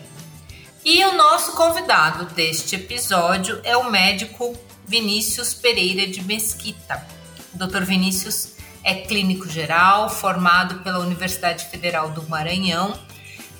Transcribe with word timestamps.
E 0.84 1.04
o 1.04 1.12
nosso 1.12 1.52
convidado 1.52 2.26
deste 2.34 2.74
episódio 2.76 3.60
é 3.64 3.76
o 3.76 3.90
médico 3.90 4.56
Vinícius 4.86 5.52
Pereira 5.52 6.06
de 6.06 6.22
Mesquita. 6.22 7.04
O 7.52 7.58
Dr. 7.58 7.82
Vinícius 7.82 8.54
é 8.82 8.94
clínico 8.94 9.46
geral, 9.48 10.08
formado 10.08 10.78
pela 10.80 11.00
Universidade 11.00 11.66
Federal 11.66 12.10
do 12.10 12.22
Maranhão 12.28 12.96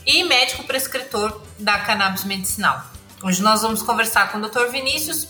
e 0.06 0.24
médico 0.24 0.64
prescritor 0.64 1.42
da 1.58 1.78
cannabis 1.80 2.24
medicinal. 2.24 2.97
Hoje 3.20 3.42
nós 3.42 3.62
vamos 3.62 3.82
conversar 3.82 4.30
com 4.30 4.38
o 4.38 4.48
Dr. 4.48 4.70
Vinícius 4.70 5.26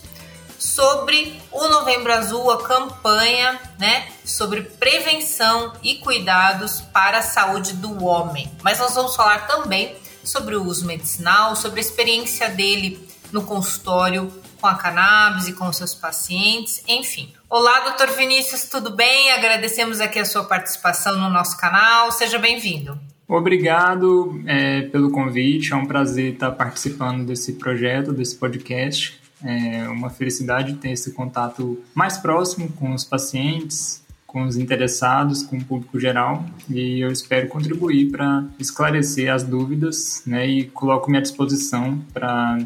sobre 0.59 1.41
o 1.51 1.69
Novembro 1.69 2.13
Azul, 2.13 2.51
a 2.51 2.63
campanha, 2.63 3.59
né, 3.79 4.09
sobre 4.25 4.63
prevenção 4.63 5.73
e 5.83 5.95
cuidados 5.97 6.83
para 6.93 7.19
a 7.19 7.23
saúde 7.23 7.73
do 7.75 8.05
homem. 8.05 8.51
Mas 8.63 8.79
nós 8.79 8.95
vamos 8.95 9.17
falar 9.17 9.47
também 9.47 9.97
sobre 10.23 10.55
o 10.55 10.65
uso 10.65 10.85
medicinal, 10.85 11.57
sobre 11.57 11.81
a 11.81 11.83
experiência 11.83 12.51
dele 12.51 13.09
no 13.33 13.45
consultório 13.45 14.33
com 14.61 14.67
a 14.67 14.75
cannabis 14.75 15.49
e 15.49 15.53
com 15.55 15.73
seus 15.73 15.95
pacientes, 15.95 16.83
enfim. 16.87 17.33
Olá, 17.49 17.81
doutor 17.81 18.09
Vinícius, 18.09 18.65
tudo 18.65 18.91
bem? 18.91 19.33
Agradecemos 19.33 20.01
aqui 20.01 20.19
a 20.19 20.27
sua 20.27 20.45
participação 20.45 21.17
no 21.17 21.31
nosso 21.31 21.57
canal. 21.57 22.13
Seja 22.13 22.39
bem-vindo. 22.39 23.01
Obrigado 23.29 24.41
é, 24.47 24.81
pelo 24.83 25.11
convite, 25.11 25.75
é 25.75 25.77
um 25.77 25.85
prazer 25.85 26.33
estar 26.33 26.51
participando 26.53 27.27
desse 27.27 27.53
projeto, 27.53 28.11
desse 28.11 28.35
podcast. 28.35 29.21
É 29.45 29.87
uma 29.87 30.09
felicidade 30.09 30.75
ter 30.77 30.93
esse 30.93 31.13
contato 31.13 31.79
mais 31.95 32.17
próximo 32.17 32.73
com 32.73 32.95
os 32.95 33.05
pacientes, 33.05 34.03
com 34.27 34.45
os 34.45 34.57
interessados, 34.57 35.43
com 35.43 35.59
o 35.59 35.65
público 35.65 36.01
geral, 36.01 36.45
e 36.71 37.01
eu 37.01 37.13
espero 37.13 37.49
contribuir 37.49 38.11
para 38.11 38.47
esclarecer 38.59 39.33
as 39.33 39.43
dúvidas 39.43 40.23
né, 40.27 40.47
e 40.47 40.65
coloco-me 40.65 41.19
à 41.19 41.21
disposição 41.21 42.03
para, 42.13 42.59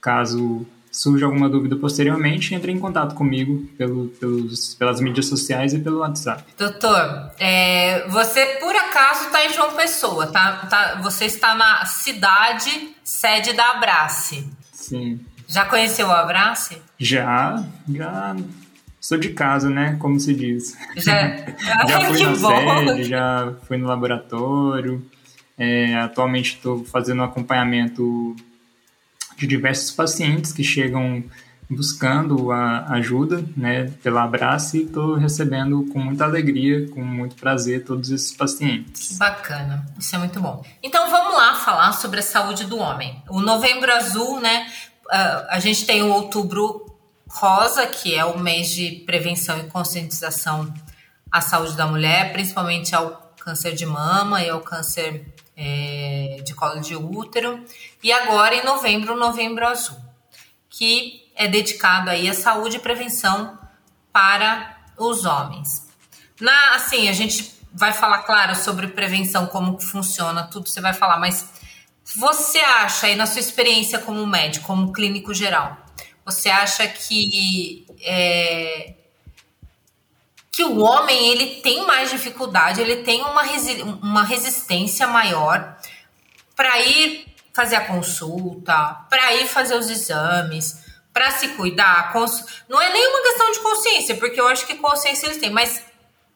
caso 0.00 0.64
surge 0.96 1.22
alguma 1.22 1.46
dúvida 1.46 1.76
posteriormente, 1.76 2.54
entre 2.54 2.72
em 2.72 2.78
contato 2.78 3.14
comigo 3.14 3.68
pelo, 3.76 4.08
pelos, 4.18 4.74
pelas 4.76 4.98
mídias 4.98 5.26
sociais 5.26 5.74
e 5.74 5.78
pelo 5.78 5.98
WhatsApp. 5.98 6.42
Doutor, 6.56 7.32
é, 7.38 8.08
você 8.08 8.46
por 8.60 8.74
acaso 8.74 9.26
está 9.26 9.44
em 9.44 9.52
João 9.52 9.74
Pessoa, 9.74 10.26
tá, 10.28 10.66
tá? 10.70 11.00
Você 11.02 11.26
está 11.26 11.54
na 11.54 11.84
cidade 11.84 12.94
sede 13.04 13.52
da 13.52 13.72
Abrace. 13.72 14.50
Sim. 14.72 15.20
Já 15.46 15.66
conheceu 15.66 16.08
o 16.08 16.12
Abrace? 16.12 16.80
Já, 16.98 17.62
já 17.86 18.34
sou 18.98 19.18
de 19.18 19.28
casa, 19.34 19.68
né? 19.68 19.96
Como 20.00 20.18
se 20.18 20.32
diz. 20.32 20.78
Já, 20.96 21.36
já 21.86 22.00
fui 22.06 22.16
que 22.16 22.24
na 22.24 22.36
bom. 22.36 22.88
sede, 22.88 23.04
já 23.04 23.52
fui 23.68 23.76
no 23.76 23.86
laboratório. 23.86 25.04
É, 25.58 25.94
atualmente 25.96 26.56
estou 26.56 26.84
fazendo 26.86 27.20
um 27.20 27.24
acompanhamento 27.24 28.34
de 29.36 29.46
diversos 29.46 29.90
pacientes 29.90 30.52
que 30.52 30.64
chegam 30.64 31.24
buscando 31.68 32.52
a 32.52 32.86
ajuda 32.94 33.44
né, 33.56 33.90
pela 34.02 34.22
Abrace 34.22 34.78
e 34.78 34.82
estou 34.84 35.14
recebendo 35.14 35.84
com 35.92 35.98
muita 35.98 36.24
alegria, 36.24 36.88
com 36.90 37.02
muito 37.02 37.34
prazer 37.34 37.84
todos 37.84 38.10
esses 38.10 38.32
pacientes. 38.32 39.08
Que 39.08 39.14
bacana, 39.14 39.84
isso 39.98 40.14
é 40.14 40.18
muito 40.18 40.40
bom. 40.40 40.64
Então 40.82 41.10
vamos 41.10 41.34
lá 41.34 41.54
falar 41.54 41.92
sobre 41.92 42.20
a 42.20 42.22
saúde 42.22 42.64
do 42.64 42.78
homem. 42.78 43.22
O 43.28 43.40
Novembro 43.40 43.92
Azul, 43.92 44.40
né? 44.40 44.70
A 45.48 45.58
gente 45.58 45.84
tem 45.86 46.02
o 46.02 46.10
Outubro 46.10 46.86
Rosa, 47.28 47.86
que 47.86 48.14
é 48.14 48.24
o 48.24 48.38
mês 48.38 48.70
de 48.70 49.02
prevenção 49.04 49.58
e 49.58 49.64
conscientização 49.64 50.72
à 51.30 51.40
saúde 51.40 51.76
da 51.76 51.86
mulher, 51.86 52.32
principalmente 52.32 52.94
ao 52.94 53.34
câncer 53.40 53.74
de 53.74 53.86
mama 53.86 54.42
e 54.42 54.48
ao 54.48 54.60
câncer 54.60 55.34
é, 55.56 56.40
de 56.44 56.54
colo 56.54 56.80
de 56.80 56.94
útero. 56.94 57.64
E 58.02 58.12
agora, 58.12 58.54
em 58.54 58.64
novembro, 58.64 59.14
o 59.14 59.18
Novembro 59.18 59.66
Azul, 59.66 59.96
que 60.68 61.30
é 61.34 61.48
dedicado 61.48 62.10
aí 62.10 62.28
à 62.28 62.34
saúde 62.34 62.76
e 62.76 62.80
prevenção 62.80 63.58
para 64.12 64.76
os 64.98 65.24
homens. 65.24 65.86
Na, 66.40 66.74
assim, 66.74 67.08
a 67.08 67.12
gente 67.12 67.54
vai 67.72 67.92
falar, 67.92 68.22
claro, 68.22 68.54
sobre 68.54 68.88
prevenção, 68.88 69.46
como 69.46 69.78
funciona, 69.80 70.44
tudo 70.44 70.68
você 70.68 70.80
vai 70.80 70.92
falar, 70.92 71.18
mas 71.18 71.50
você 72.14 72.58
acha 72.58 73.06
aí 73.06 73.16
na 73.16 73.26
sua 73.26 73.40
experiência 73.40 73.98
como 73.98 74.26
médico, 74.26 74.66
como 74.66 74.92
clínico 74.92 75.34
geral, 75.34 75.76
você 76.24 76.48
acha 76.48 76.86
que 76.88 77.86
é, 78.00 78.95
que 80.56 80.64
o 80.64 80.78
homem 80.78 81.28
ele 81.28 81.60
tem 81.60 81.86
mais 81.86 82.10
dificuldade, 82.10 82.80
ele 82.80 83.02
tem 83.02 83.20
uma, 83.20 83.42
resi 83.42 83.82
uma 83.82 84.24
resistência 84.24 85.06
maior 85.06 85.76
para 86.56 86.80
ir 86.80 87.26
fazer 87.52 87.76
a 87.76 87.84
consulta, 87.84 89.04
para 89.10 89.34
ir 89.34 89.46
fazer 89.46 89.76
os 89.76 89.90
exames, 89.90 90.82
para 91.12 91.30
se 91.30 91.48
cuidar. 91.48 92.10
Não 92.70 92.80
é 92.80 92.90
nenhuma 92.90 93.22
questão 93.22 93.52
de 93.52 93.58
consciência, 93.58 94.16
porque 94.16 94.40
eu 94.40 94.48
acho 94.48 94.66
que 94.66 94.76
consciência 94.76 95.26
eles 95.26 95.36
têm, 95.36 95.50
mas 95.50 95.82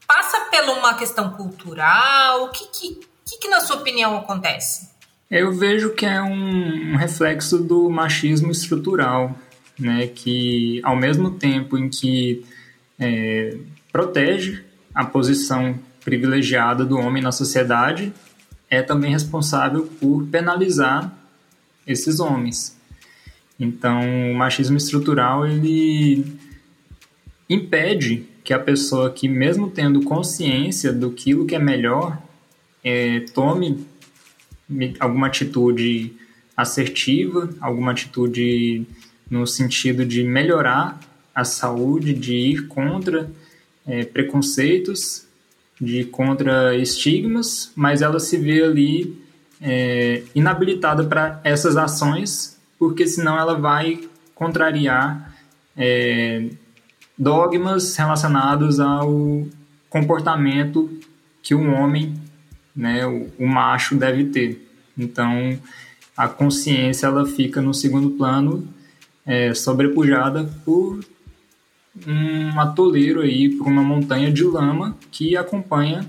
passa 0.06 0.38
por 0.50 0.68
uma 0.68 0.92
questão 0.98 1.30
cultural. 1.30 2.44
O 2.44 2.50
que, 2.50 2.66
que, 2.66 3.00
que, 3.24 3.38
que 3.38 3.48
na 3.48 3.60
sua 3.60 3.76
opinião 3.76 4.18
acontece? 4.18 4.90
Eu 5.30 5.50
vejo 5.50 5.94
que 5.94 6.04
é 6.04 6.20
um 6.20 6.94
reflexo 6.94 7.56
do 7.56 7.88
machismo 7.88 8.50
estrutural, 8.50 9.34
né? 9.78 10.08
Que 10.08 10.82
ao 10.84 10.94
mesmo 10.94 11.38
tempo 11.38 11.78
em 11.78 11.88
que 11.88 12.44
é, 12.98 13.56
protege 13.92 14.62
a 14.94 15.04
posição 15.04 15.78
privilegiada 16.04 16.84
do 16.84 16.98
homem 16.98 17.22
na 17.22 17.32
sociedade, 17.32 18.12
é 18.68 18.82
também 18.82 19.10
responsável 19.10 19.86
por 20.00 20.26
penalizar 20.26 21.12
esses 21.86 22.20
homens. 22.20 22.78
Então, 23.58 24.00
o 24.30 24.34
machismo 24.34 24.76
estrutural 24.76 25.46
ele 25.46 26.24
impede 27.48 28.24
que 28.42 28.54
a 28.54 28.58
pessoa 28.58 29.10
que, 29.10 29.28
mesmo 29.28 29.70
tendo 29.70 30.02
consciência 30.02 30.92
do 30.92 31.10
que 31.10 31.34
é 31.54 31.58
melhor, 31.58 32.16
é, 32.82 33.20
tome 33.34 33.86
alguma 34.98 35.26
atitude 35.26 36.14
assertiva, 36.56 37.50
alguma 37.60 37.92
atitude 37.92 38.86
no 39.28 39.46
sentido 39.46 40.06
de 40.06 40.22
melhorar 40.24 40.98
a 41.34 41.44
saúde, 41.44 42.14
de 42.14 42.34
ir 42.34 42.66
contra 42.66 43.30
é, 43.90 44.04
preconceitos, 44.04 45.26
de 45.80 46.04
contra 46.04 46.76
estigmas, 46.76 47.72
mas 47.74 48.02
ela 48.02 48.20
se 48.20 48.36
vê 48.36 48.62
ali 48.62 49.18
é, 49.60 50.22
inabilitada 50.34 51.04
para 51.04 51.40
essas 51.42 51.76
ações, 51.76 52.58
porque 52.78 53.06
senão 53.06 53.36
ela 53.38 53.54
vai 53.54 54.00
contrariar 54.34 55.34
é, 55.76 56.50
dogmas 57.18 57.96
relacionados 57.96 58.78
ao 58.78 59.46
comportamento 59.88 60.88
que 61.42 61.54
o 61.54 61.72
homem, 61.72 62.14
né, 62.76 63.04
o, 63.06 63.28
o 63.38 63.46
macho 63.46 63.96
deve 63.96 64.26
ter. 64.26 64.70
Então, 64.96 65.58
a 66.16 66.28
consciência 66.28 67.06
ela 67.06 67.26
fica 67.26 67.60
no 67.60 67.72
segundo 67.72 68.10
plano, 68.10 68.68
é, 69.26 69.52
sobrepujada 69.54 70.44
por 70.64 71.00
um 72.06 72.60
atoleiro 72.60 73.20
aí 73.20 73.50
por 73.50 73.66
uma 73.66 73.82
montanha 73.82 74.30
de 74.32 74.44
lama 74.44 74.96
que 75.10 75.36
acompanha 75.36 76.08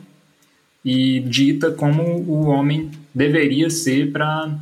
e 0.83 1.19
dita 1.21 1.71
como 1.71 2.03
o 2.03 2.47
homem 2.47 2.91
deveria 3.13 3.69
ser 3.69 4.11
para 4.11 4.57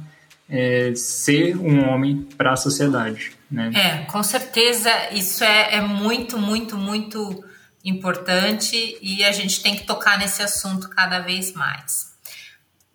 é, 0.50 0.94
ser 0.95 1.57
um 1.57 1.88
homem 1.89 2.27
para 2.38 2.54
a 2.54 2.57
sociedade. 2.57 3.33
Né? 3.50 3.71
É, 3.75 3.98
com 4.06 4.24
certeza 4.24 4.92
isso 5.12 5.44
é, 5.44 5.75
é 5.75 5.81
muito, 5.81 6.38
muito, 6.38 6.77
muito 6.77 7.44
importante 7.83 8.98
e 9.01 9.24
a 9.24 9.31
gente 9.31 9.62
tem 9.62 9.75
que 9.75 9.86
tocar 9.86 10.18
nesse 10.18 10.42
assunto 10.42 10.89
cada 10.89 11.19
vez 11.19 11.54
mais. 11.54 12.10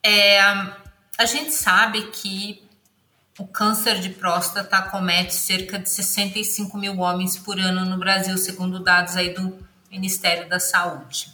é, 0.03 0.41
a 1.17 1.27
gente 1.27 1.53
sabe 1.53 2.03
que 2.13 2.64
o 3.39 3.47
câncer 3.47 4.01
de 4.01 4.11
próstata 4.11 4.77
acomete 4.77 5.35
cerca 5.35 5.79
de 5.79 5.91
65 5.91 6.77
mil 6.79 6.99
homens 6.99 7.37
por 7.37 7.59
ano 7.59 7.85
no 7.85 7.99
Brasil, 7.99 8.37
segundo 8.39 8.79
dados 8.79 9.17
aí 9.17 9.35
do 9.35 9.57
Ministério 9.91 10.49
da 10.49 10.61
Saúde. 10.61 11.33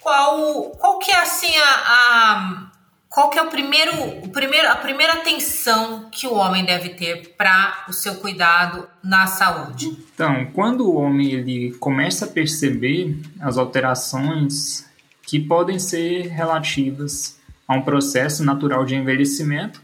Qual, 0.00 0.70
qual 0.70 0.98
que 0.98 1.10
é 1.10 1.20
assim 1.20 1.56
a, 1.56 1.74
a 1.74 2.72
qual 3.12 3.28
que 3.28 3.38
é 3.38 3.42
o 3.42 3.50
primeiro, 3.50 3.92
o 4.24 4.28
primeiro, 4.30 4.68
a 4.68 4.74
primeira 4.74 5.12
atenção 5.12 6.08
que 6.10 6.26
o 6.26 6.32
homem 6.32 6.64
deve 6.64 6.90
ter 6.90 7.34
para 7.36 7.84
o 7.86 7.92
seu 7.92 8.14
cuidado 8.14 8.88
na 9.04 9.26
saúde? 9.26 9.94
Então, 10.14 10.46
quando 10.54 10.88
o 10.88 10.96
homem 10.96 11.30
ele 11.30 11.72
começa 11.74 12.24
a 12.24 12.28
perceber 12.28 13.20
as 13.38 13.58
alterações 13.58 14.90
que 15.26 15.38
podem 15.38 15.78
ser 15.78 16.28
relativas 16.28 17.38
a 17.68 17.74
um 17.74 17.82
processo 17.82 18.42
natural 18.42 18.86
de 18.86 18.94
envelhecimento, 18.94 19.81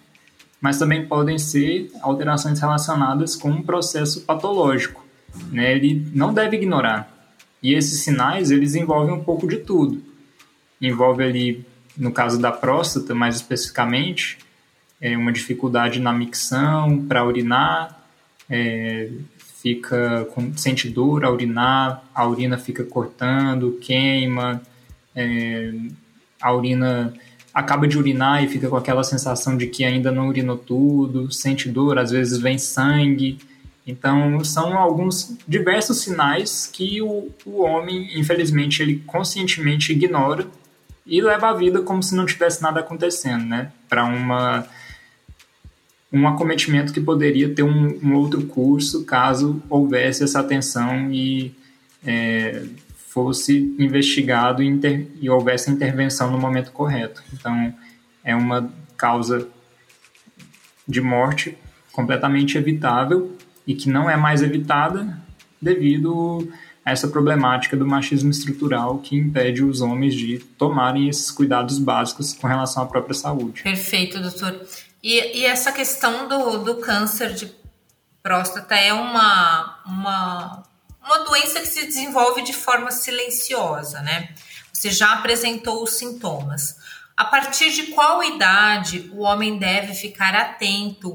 mas 0.60 0.78
também 0.78 1.06
podem 1.06 1.38
ser 1.38 1.90
alterações 2.00 2.60
relacionadas 2.60 3.36
com 3.36 3.50
um 3.50 3.62
processo 3.62 4.22
patológico. 4.22 5.04
Né? 5.52 5.72
Ele 5.72 6.10
não 6.14 6.32
deve 6.32 6.56
ignorar. 6.56 7.14
E 7.62 7.74
esses 7.74 8.02
sinais, 8.02 8.50
eles 8.50 8.74
envolvem 8.74 9.14
um 9.14 9.22
pouco 9.22 9.46
de 9.46 9.58
tudo. 9.58 10.02
Envolve 10.80 11.22
ali 11.22 11.66
no 11.96 12.12
caso 12.12 12.40
da 12.40 12.52
próstata, 12.52 13.14
mais 13.14 13.36
especificamente, 13.36 14.38
é 15.00 15.16
uma 15.16 15.32
dificuldade 15.32 16.00
na 16.00 16.12
micção 16.12 17.04
para 17.06 17.24
urinar, 17.24 18.00
é, 18.48 19.10
fica 19.60 20.24
com, 20.32 20.56
sente 20.56 20.88
dor 20.88 21.24
a 21.24 21.30
urinar, 21.30 22.02
a 22.14 22.26
urina 22.26 22.56
fica 22.56 22.84
cortando, 22.84 23.78
queima, 23.80 24.62
é, 25.14 25.72
a 26.40 26.52
urina 26.52 27.12
acaba 27.58 27.88
de 27.88 27.98
urinar 27.98 28.44
e 28.44 28.48
fica 28.48 28.68
com 28.68 28.76
aquela 28.76 29.02
sensação 29.02 29.56
de 29.56 29.66
que 29.66 29.84
ainda 29.84 30.12
não 30.12 30.28
urinou 30.28 30.56
tudo, 30.56 31.32
sente 31.32 31.68
dor, 31.68 31.98
às 31.98 32.12
vezes 32.12 32.38
vem 32.38 32.56
sangue. 32.56 33.38
Então, 33.84 34.44
são 34.44 34.78
alguns 34.78 35.36
diversos 35.46 36.02
sinais 36.02 36.70
que 36.72 37.02
o, 37.02 37.30
o 37.44 37.62
homem, 37.62 38.16
infelizmente, 38.16 38.80
ele 38.80 39.02
conscientemente 39.04 39.92
ignora 39.92 40.46
e 41.04 41.20
leva 41.20 41.48
a 41.48 41.54
vida 41.54 41.80
como 41.82 42.00
se 42.00 42.14
não 42.14 42.26
tivesse 42.26 42.62
nada 42.62 42.78
acontecendo, 42.78 43.44
né? 43.44 43.72
Para 43.88 44.04
uma 44.04 44.64
um 46.10 46.26
acometimento 46.26 46.90
que 46.90 47.02
poderia 47.02 47.52
ter 47.54 47.62
um, 47.62 47.98
um, 48.02 48.14
outro 48.14 48.40
curso 48.46 49.04
caso 49.04 49.62
houvesse 49.68 50.24
essa 50.24 50.40
atenção 50.40 51.12
e 51.12 51.54
é, 52.02 52.62
fosse 53.08 53.74
investigado 53.78 54.62
e, 54.62 54.66
inter, 54.66 55.06
e 55.20 55.28
houvesse 55.30 55.70
intervenção 55.70 56.30
no 56.30 56.38
momento 56.38 56.70
correto. 56.72 57.22
Então, 57.32 57.74
é 58.22 58.34
uma 58.36 58.70
causa 58.96 59.48
de 60.86 61.00
morte 61.00 61.56
completamente 61.92 62.56
evitável 62.56 63.36
e 63.66 63.74
que 63.74 63.88
não 63.88 64.08
é 64.08 64.16
mais 64.16 64.42
evitada 64.42 65.18
devido 65.60 66.48
essa 66.84 67.08
problemática 67.08 67.76
do 67.76 67.86
machismo 67.86 68.30
estrutural 68.30 68.98
que 68.98 69.16
impede 69.16 69.62
os 69.62 69.80
homens 69.80 70.14
de 70.14 70.38
tomarem 70.38 71.08
esses 71.08 71.30
cuidados 71.30 71.78
básicos 71.78 72.32
com 72.32 72.46
relação 72.46 72.82
à 72.82 72.86
própria 72.86 73.14
saúde. 73.14 73.62
Perfeito, 73.62 74.20
doutor. 74.20 74.58
E, 75.02 75.40
e 75.40 75.44
essa 75.44 75.70
questão 75.70 76.28
do, 76.28 76.58
do 76.58 76.76
câncer 76.76 77.34
de 77.34 77.52
próstata 78.22 78.74
é 78.74 78.92
uma, 78.92 79.80
uma, 79.86 80.62
uma 81.08 81.24
doença 81.24 81.60
que 81.60 81.66
se 81.66 81.86
desenvolve 81.86 82.42
de 82.42 82.52
forma 82.52 82.90
silenciosa, 82.90 84.00
né? 84.02 84.28
Você 84.72 84.90
já 84.90 85.14
apresentou 85.14 85.82
os 85.82 85.94
sintomas. 85.94 86.76
A 87.16 87.24
partir 87.24 87.72
de 87.72 87.86
qual 87.88 88.22
idade 88.22 89.10
o 89.12 89.22
homem 89.22 89.58
deve 89.58 89.92
ficar 89.92 90.34
atento 90.36 91.12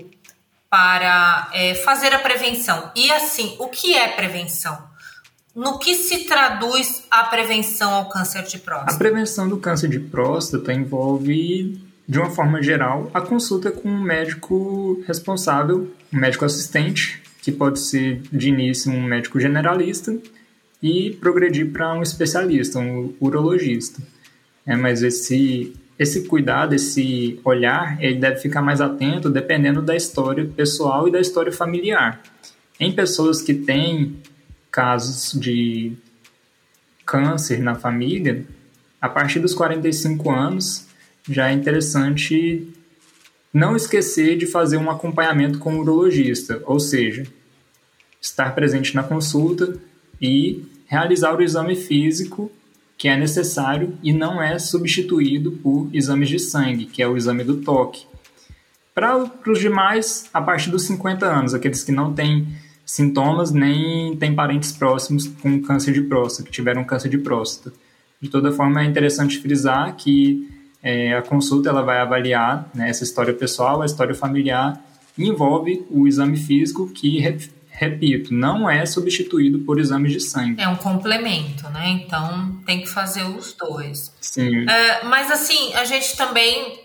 para 0.70 1.50
é, 1.54 1.76
fazer 1.76 2.14
a 2.14 2.20
prevenção? 2.20 2.92
E 2.94 3.10
assim, 3.12 3.56
o 3.60 3.70
que 3.70 3.96
é 3.96 4.10
prevenção? 4.10 4.92
No 5.56 5.80
que 5.80 5.96
se 5.96 6.26
traduz 6.26 7.04
a 7.10 7.24
prevenção 7.26 7.94
ao 7.94 8.10
câncer 8.10 8.44
de 8.44 8.58
próstata? 8.58 8.96
A 8.96 8.98
prevenção 8.98 9.48
do 9.48 9.58
câncer 9.58 9.88
de 9.88 10.00
próstata 10.00 10.74
envolve, 10.74 11.80
de 12.06 12.20
uma 12.20 12.32
forma 12.32 12.62
geral, 12.62 13.10
a 13.14 13.22
consulta 13.22 13.72
com 13.72 13.88
um 13.88 14.02
médico 14.02 15.02
responsável, 15.08 15.96
um 16.12 16.18
médico 16.18 16.44
assistente, 16.44 17.23
que 17.44 17.52
pode 17.52 17.82
ser 17.82 18.22
de 18.32 18.48
início 18.48 18.90
um 18.90 19.04
médico 19.04 19.38
generalista 19.38 20.18
e 20.82 21.12
progredir 21.20 21.72
para 21.72 21.94
um 21.94 22.02
especialista, 22.02 22.80
um 22.80 23.14
urologista. 23.20 24.02
É, 24.66 24.78
mas 24.78 25.04
esse 25.04 25.74
esse 26.00 26.26
cuidado, 26.26 26.74
esse 26.74 27.40
olhar, 27.44 28.02
ele 28.02 28.18
deve 28.20 28.38
ficar 28.38 28.62
mais 28.62 28.82
atento 28.82 29.30
dependendo 29.30 29.82
da 29.82 29.96
história 29.96 30.44
pessoal 30.56 31.08
e 31.08 31.12
da 31.12 31.20
história 31.20 31.52
familiar. 31.52 32.24
Em 32.80 32.92
pessoas 32.92 33.42
que 33.42 33.54
têm 33.54 34.18
casos 34.72 35.40
de 35.40 35.94
câncer 37.06 37.60
na 37.60 37.76
família, 37.76 38.44
a 39.00 39.08
partir 39.08 39.40
dos 39.40 39.54
45 39.54 40.32
anos 40.32 40.88
já 41.30 41.50
é 41.50 41.54
interessante 41.54 42.68
não 43.54 43.76
esquecer 43.76 44.38
de 44.38 44.48
fazer 44.48 44.78
um 44.78 44.90
acompanhamento 44.90 45.60
com 45.60 45.76
o 45.76 45.82
urologista, 45.82 46.62
ou 46.66 46.80
seja, 46.80 47.24
estar 48.20 48.56
presente 48.56 48.96
na 48.96 49.04
consulta 49.04 49.78
e 50.20 50.66
realizar 50.88 51.36
o 51.36 51.42
exame 51.42 51.76
físico 51.76 52.52
que 52.98 53.08
é 53.08 53.18
necessário 53.18 53.98
e 54.02 54.14
não 54.14 54.42
é 54.42 54.58
substituído 54.58 55.52
por 55.52 55.90
exames 55.94 56.30
de 56.30 56.40
sangue, 56.40 56.86
que 56.86 57.02
é 57.02 57.08
o 57.08 57.18
exame 57.18 57.44
do 57.44 57.58
toque. 57.58 58.06
Para 58.96 59.30
os 59.48 59.60
demais, 59.60 60.30
a 60.34 60.42
partir 60.42 60.70
dos 60.70 60.84
50 60.84 61.26
anos, 61.26 61.54
aqueles 61.54 61.84
que 61.84 61.92
não 61.92 62.14
têm 62.14 62.48
sintomas 62.86 63.52
nem 63.52 64.16
têm 64.18 64.36
parentes 64.36 64.72
próximos 64.72 65.28
com 65.28 65.62
câncer 65.62 65.94
de 65.94 66.02
próstata, 66.02 66.44
que 66.44 66.52
tiveram 66.52 66.84
câncer 66.84 67.10
de 67.10 67.18
próstata. 67.18 67.76
De 68.22 68.30
toda 68.30 68.52
forma, 68.52 68.82
é 68.82 68.86
interessante 68.86 69.40
frisar 69.40 69.96
que 69.96 70.48
é, 70.84 71.14
a 71.14 71.22
consulta 71.22 71.70
ela 71.70 71.82
vai 71.82 72.00
avaliar 72.00 72.70
né, 72.76 72.90
essa 72.90 73.04
história 73.04 73.34
pessoal, 73.34 73.82
a 73.82 73.86
história 73.86 74.14
familiar, 74.14 74.80
envolve 75.18 75.86
o 75.90 76.06
exame 76.08 76.36
físico 76.36 76.90
que, 76.90 77.20
repito, 77.70 78.34
não 78.34 78.70
é 78.70 78.86
substituído 78.86 79.60
por 79.60 79.80
exames 79.80 80.12
de 80.12 80.20
sangue. 80.20 80.62
É 80.62 80.68
um 80.68 80.76
complemento, 80.76 81.70
né? 81.70 81.90
Então 81.90 82.62
tem 82.66 82.82
que 82.82 82.90
fazer 82.90 83.24
os 83.24 83.54
dois. 83.54 84.14
Sim. 84.20 84.70
É, 84.70 85.04
mas 85.06 85.32
assim, 85.32 85.74
a 85.76 85.86
gente 85.86 86.18
também 86.18 86.84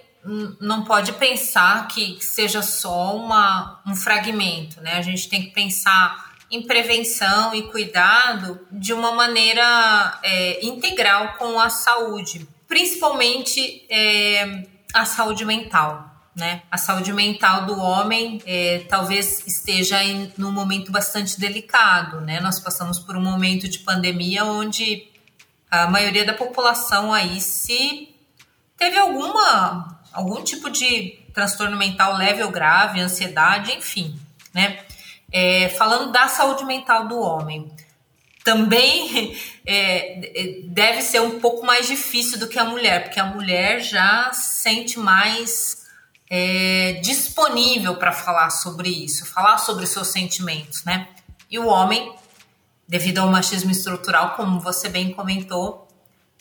não 0.61 0.85
pode 0.85 1.13
pensar 1.13 1.89
que 1.89 2.19
seja 2.21 2.63
só 2.63 3.17
uma, 3.17 3.81
um 3.87 3.97
fragmento, 3.97 4.81
né? 4.81 4.95
A 4.95 5.03
gente 5.03 5.29
tem 5.29 5.43
que 5.43 5.51
pensar 5.51 6.29
em 6.51 6.63
prevenção 6.63 7.55
e 7.55 7.63
cuidado 7.65 8.61
de 8.71 8.93
uma 8.93 9.13
maneira 9.13 10.19
é, 10.23 10.65
integral 10.65 11.35
com 11.39 11.59
a 11.59 11.69
saúde, 11.69 12.47
principalmente 12.69 13.85
é, 13.91 14.63
a 14.95 15.05
saúde 15.05 15.45
mental. 15.45 16.07
Né? 16.37 16.63
A 16.71 16.79
saúde 16.79 17.13
mental 17.13 17.67
do 17.67 17.77
homem 17.81 18.41
é, 18.47 18.85
talvez 18.89 19.45
esteja 19.45 20.05
em 20.05 20.33
num 20.39 20.53
momento 20.53 20.93
bastante 20.93 21.41
delicado. 21.41 22.21
Né? 22.21 22.39
Nós 22.39 22.61
passamos 22.61 23.01
por 23.01 23.17
um 23.17 23.21
momento 23.21 23.67
de 23.67 23.81
pandemia 23.81 24.45
onde 24.45 25.09
a 25.69 25.89
maioria 25.89 26.25
da 26.25 26.33
população 26.33 27.13
aí 27.13 27.41
se 27.41 28.15
teve 28.77 28.97
alguma 28.97 29.99
algum 30.13 30.43
tipo 30.43 30.71
de 30.71 31.19
transtorno 31.35 31.77
mental 31.77 32.17
leve 32.17 32.43
ou 32.43 32.51
grave, 32.51 33.01
ansiedade, 33.01 33.73
enfim, 33.73 34.19
né? 34.55 34.81
É, 35.31 35.69
falando 35.69 36.11
da 36.11 36.27
saúde 36.27 36.65
mental 36.65 37.07
do 37.07 37.19
homem, 37.21 37.71
também 38.49 39.37
é, 39.67 40.63
deve 40.69 41.03
ser 41.03 41.21
um 41.21 41.39
pouco 41.39 41.67
mais 41.67 41.87
difícil 41.87 42.39
do 42.39 42.49
que 42.49 42.59
a 42.59 42.65
mulher, 42.65 43.05
porque 43.05 43.21
a 43.21 43.27
mulher 43.27 43.81
já 43.81 44.33
se 44.33 44.63
sente 44.63 44.99
mais 44.99 45.85
é, 46.31 46.99
disponível 47.03 47.97
para 47.97 48.11
falar 48.11 48.49
sobre 48.49 48.89
isso, 48.89 49.27
falar 49.27 49.59
sobre 49.59 49.87
seus 49.87 50.09
sentimentos, 50.09 50.83
né? 50.85 51.09
E 51.51 51.59
o 51.59 51.67
homem, 51.67 52.11
devido 52.89 53.19
ao 53.19 53.29
machismo 53.29 53.71
estrutural, 53.71 54.35
como 54.35 54.59
você 54.61 54.89
bem 54.89 55.13
comentou, 55.13 55.87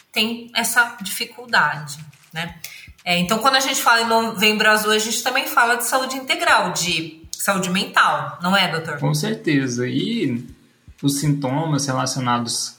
tem 0.09 0.49
essa 0.55 0.95
dificuldade, 1.01 1.99
né? 2.31 2.55
É, 3.03 3.17
então, 3.17 3.39
quando 3.39 3.57
a 3.57 3.59
gente 3.59 3.81
fala 3.81 4.01
em 4.03 4.07
Novembro 4.07 4.69
Azul, 4.69 4.91
a 4.91 4.99
gente 4.99 5.21
também 5.21 5.45
fala 5.45 5.75
de 5.75 5.83
saúde 5.83 6.15
integral, 6.15 6.71
de 6.71 7.21
saúde 7.33 7.69
mental, 7.69 8.39
não 8.41 8.55
é, 8.55 8.69
doutor? 8.69 8.97
Com 8.97 9.13
certeza. 9.13 9.85
E 9.85 10.55
os 11.01 11.19
sintomas 11.19 11.87
relacionados 11.87 12.77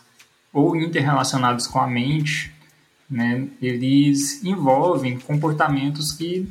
ou 0.52 0.76
interrelacionados 0.76 1.66
com 1.66 1.78
a 1.78 1.87
mente, 1.87 2.52
né, 3.08 3.48
eles 3.60 4.44
envolvem 4.44 5.18
comportamentos 5.18 6.12
que 6.12 6.48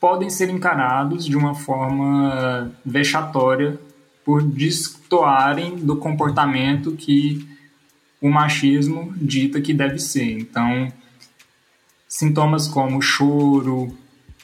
podem 0.00 0.30
ser 0.30 0.48
encarados 0.48 1.24
de 1.24 1.36
uma 1.36 1.54
forma 1.54 2.72
vexatória 2.84 3.78
por 4.24 4.42
destoarem 4.42 5.76
do 5.76 5.96
comportamento 5.96 6.92
que 6.92 7.46
o 8.20 8.28
machismo 8.30 9.12
dita 9.16 9.60
que 9.60 9.72
deve 9.72 9.98
ser. 9.98 10.38
Então, 10.38 10.92
sintomas 12.06 12.68
como 12.68 13.00
choro, 13.00 13.96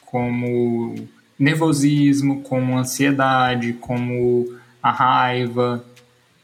como 0.05 0.95
nervosismo, 1.37 2.41
como 2.41 2.77
ansiedade, 2.77 3.73
como 3.73 4.47
a 4.85 4.91
raiva, 4.91 5.83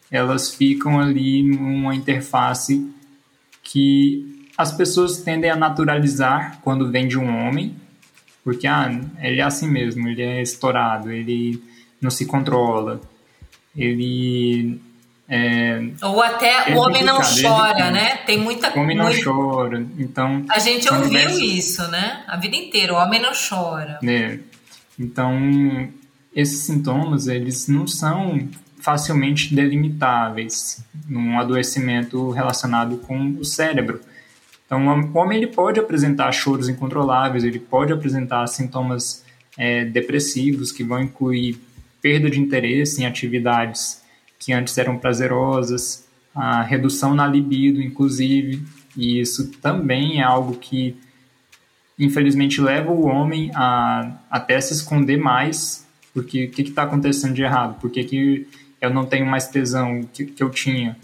elas 0.10 0.50
ficam 0.56 1.00
ali 1.00 1.44
numa 1.44 1.94
interface 1.94 2.92
que 3.62 4.50
as 4.58 4.72
pessoas 4.72 5.20
tendem 5.20 5.52
a 5.52 5.56
naturalizar 5.56 6.60
quando 6.64 6.92
vem 6.92 7.08
de 7.08 7.20
um 7.20 7.30
homem, 7.30 7.76
porque 8.44 8.66
ah, 8.66 8.90
ele 9.20 9.42
é 9.42 9.44
assim 9.44 9.70
mesmo, 9.70 10.08
ele 10.08 10.24
é 10.24 10.42
estourado, 10.42 11.12
ele 11.12 11.64
não 12.02 12.10
se 12.10 12.26
controla, 12.26 13.00
ele 13.78 14.82
é, 15.30 15.80
Ou 16.02 16.20
até 16.24 16.72
é 16.72 16.76
o 16.76 16.80
homem 16.80 17.04
não 17.04 17.20
chora, 17.22 17.92
né? 17.92 18.18
Tem 18.26 18.40
muita 18.40 18.76
O 18.76 18.82
homem 18.82 18.98
não 18.98 19.06
muito... 19.06 19.24
chora. 19.24 19.86
Então. 20.00 20.44
A 20.50 20.58
gente 20.58 20.92
ouviu 20.92 21.30
isso, 21.40 21.88
né? 21.90 22.24
A 22.28 22.38
vida 22.38 22.56
inteira. 22.56 22.94
O 22.94 22.98
homem 22.98 23.22
não 23.22 23.32
chora. 23.32 24.00
É. 24.04 24.40
Então, 25.00 25.40
esses 26.34 26.60
sintomas, 26.60 27.28
eles 27.28 27.68
não 27.68 27.86
são 27.86 28.48
facilmente 28.80 29.54
delimitáveis 29.54 30.84
num 31.08 31.40
adoecimento 31.40 32.32
relacionado 32.32 32.98
com 32.98 33.36
o 33.40 33.46
cérebro. 33.46 34.02
Então, 34.66 34.88
o 34.88 35.18
homem 35.18 35.38
ele 35.38 35.48
pode 35.48 35.80
apresentar 35.80 36.32
choros 36.32 36.70
incontroláveis, 36.70 37.44
ele 37.44 37.60
pode 37.60 37.92
apresentar 37.92 38.48
sintomas 38.48 39.24
é, 39.58 39.84
depressivos 39.86 40.72
que 40.72 40.84
vão 40.84 41.02
incluir 41.02 41.60
perda 42.02 42.30
de 42.30 42.40
interesse 42.40 43.02
em 43.02 43.06
atividades 43.06 44.02
que 44.40 44.54
antes 44.54 44.78
eram 44.78 44.98
prazerosas, 44.98 46.08
a 46.34 46.64
redução 46.64 47.14
na 47.14 47.28
libido, 47.28 47.82
inclusive, 47.82 48.64
e 48.98 49.20
isso 49.20 49.52
também 49.62 50.22
é 50.22 50.24
algo 50.24 50.56
que 50.56 50.98
infelizmente 52.00 52.60
leva 52.60 52.92
o 52.92 53.06
homem 53.06 53.52
a 53.54 54.18
até 54.30 54.60
se 54.60 54.74
esconder 54.74 55.18
mais, 55.18 55.86
porque 56.14 56.46
o 56.46 56.52
que 56.52 56.62
está 56.62 56.84
acontecendo 56.84 57.34
de 57.34 57.44
errado? 57.44 57.80
Por 57.80 57.90
que, 57.90 58.04
que 58.04 58.48
eu 58.80 58.90
não 58.90 59.06
tenho 59.06 59.26
mais 59.26 59.48
tesão 59.48 60.04
que, 60.04 60.26
que 60.26 60.44
eu 60.44 60.50
tinha? 60.50 60.98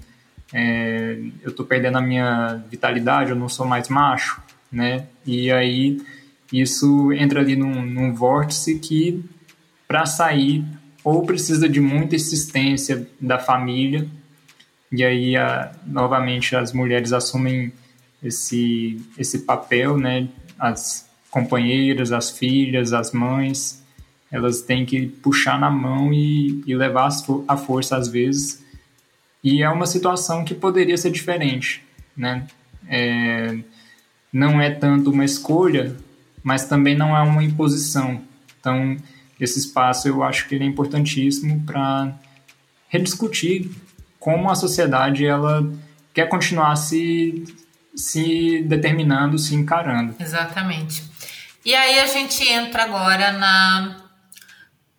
É, 0.53 1.17
eu 1.43 1.49
estou 1.49 1.65
perdendo 1.65 1.97
a 1.97 2.01
minha 2.01 2.63
vitalidade, 2.69 3.31
eu 3.31 3.35
não 3.35 3.49
sou 3.49 3.65
mais 3.65 3.89
macho, 3.89 4.41
né? 4.71 5.07
E 5.25 5.51
aí 5.51 6.01
isso 6.51 7.11
entra 7.13 7.41
ali 7.41 7.55
num, 7.55 7.85
num 7.85 8.13
vórtice 8.13 8.79
que 8.79 9.23
para 9.87 10.05
sair 10.05 10.63
ou 11.03 11.25
precisa 11.25 11.69
de 11.69 11.79
muita 11.79 12.15
insistência 12.15 13.07
da 13.19 13.39
família, 13.39 14.07
e 14.91 15.03
aí, 15.03 15.35
a, 15.35 15.71
novamente, 15.85 16.55
as 16.55 16.71
mulheres 16.71 17.11
assumem 17.11 17.73
esse, 18.23 19.01
esse 19.17 19.39
papel, 19.39 19.97
né? 19.97 20.29
As 20.57 21.09
companheiras, 21.29 22.11
as 22.11 22.31
filhas, 22.31 22.93
as 22.93 23.11
mães, 23.11 23.83
elas 24.31 24.61
têm 24.61 24.85
que 24.85 25.07
puxar 25.07 25.59
na 25.59 25.69
mão 25.69 26.13
e, 26.13 26.63
e 26.65 26.75
levar 26.75 27.09
a 27.47 27.57
força 27.57 27.95
às 27.95 28.07
vezes. 28.07 28.63
E 29.43 29.63
é 29.63 29.69
uma 29.69 29.85
situação 29.85 30.43
que 30.43 30.53
poderia 30.53 30.97
ser 30.97 31.11
diferente, 31.11 31.83
né? 32.15 32.45
É, 32.89 33.57
não 34.31 34.59
é 34.61 34.69
tanto 34.69 35.11
uma 35.11 35.23
escolha, 35.23 35.95
mas 36.43 36.65
também 36.65 36.95
não 36.95 37.15
é 37.15 37.21
uma 37.21 37.43
imposição. 37.43 38.21
Então, 38.59 38.97
esse 39.39 39.59
espaço 39.59 40.07
eu 40.07 40.23
acho 40.23 40.47
que 40.47 40.55
ele 40.55 40.63
é 40.63 40.67
importantíssimo 40.67 41.63
para 41.65 42.13
rediscutir 42.89 43.69
como 44.19 44.49
a 44.49 44.55
sociedade 44.55 45.25
ela 45.25 45.71
quer 46.13 46.27
continuar 46.27 46.75
se, 46.75 47.45
se 47.95 48.63
determinando, 48.63 49.37
se 49.37 49.55
encarando. 49.55 50.15
Exatamente. 50.19 51.03
E 51.63 51.75
aí 51.75 51.99
a 51.99 52.07
gente 52.07 52.43
entra 52.47 52.83
agora 52.83 53.31
na, 53.33 54.06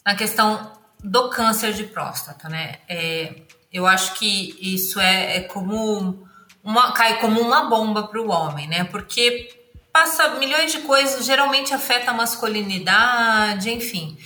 na 0.04 0.14
questão 0.14 0.72
do 1.02 1.30
câncer 1.30 1.72
de 1.72 1.84
próstata, 1.84 2.48
né? 2.48 2.78
É, 2.88 3.42
eu 3.72 3.86
acho 3.86 4.14
que 4.14 4.56
isso 4.60 4.98
é, 4.98 5.36
é 5.36 5.40
como 5.40 6.26
uma, 6.62 6.92
cai 6.92 7.20
como 7.20 7.40
uma 7.40 7.64
bomba 7.68 8.08
para 8.08 8.20
o 8.20 8.30
homem, 8.30 8.66
né? 8.66 8.84
Porque 8.84 9.54
passa 9.92 10.28
milhões 10.30 10.72
de 10.72 10.80
coisas, 10.80 11.24
geralmente 11.24 11.74
afeta 11.74 12.10
a 12.10 12.14
masculinidade, 12.14 13.70
enfim. 13.70 14.18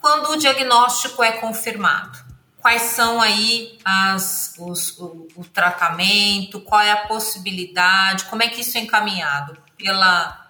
Quando 0.00 0.30
o 0.30 0.36
diagnóstico 0.36 1.22
é 1.22 1.32
confirmado, 1.32 2.18
quais 2.60 2.82
são 2.82 3.20
aí 3.20 3.78
as, 3.84 4.54
os, 4.58 4.98
o, 4.98 5.28
o 5.36 5.44
tratamento, 5.44 6.60
qual 6.60 6.80
é 6.80 6.92
a 6.92 7.06
possibilidade, 7.06 8.24
como 8.26 8.42
é 8.42 8.48
que 8.48 8.60
isso 8.60 8.76
é 8.78 8.80
encaminhado 8.80 9.56
pela, 9.76 10.46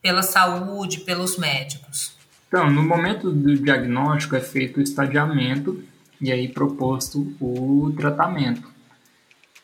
pela 0.00 0.22
saúde, 0.22 1.00
pelos 1.00 1.36
médicos? 1.36 2.13
Então, 2.54 2.70
no 2.70 2.84
momento 2.84 3.32
do 3.32 3.56
diagnóstico 3.56 4.36
é 4.36 4.40
feito 4.40 4.78
o 4.78 4.80
estadiamento 4.80 5.82
e 6.20 6.30
aí 6.30 6.46
proposto 6.46 7.34
o 7.40 7.92
tratamento. 7.96 8.70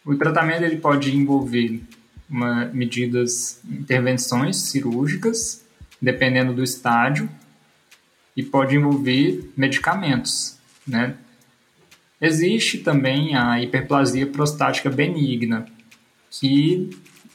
O 0.04 0.16
tratamento 0.16 0.64
ele 0.64 0.78
pode 0.78 1.16
envolver 1.16 1.84
uma, 2.28 2.64
medidas, 2.74 3.60
intervenções 3.64 4.56
cirúrgicas, 4.56 5.64
dependendo 6.02 6.52
do 6.52 6.64
estádio, 6.64 7.30
e 8.36 8.42
pode 8.42 8.74
envolver 8.74 9.48
medicamentos, 9.56 10.58
né? 10.84 11.14
Existe 12.20 12.78
também 12.78 13.36
a 13.36 13.62
hiperplasia 13.62 14.26
prostática 14.26 14.90
benigna, 14.90 15.64
que 16.28 16.90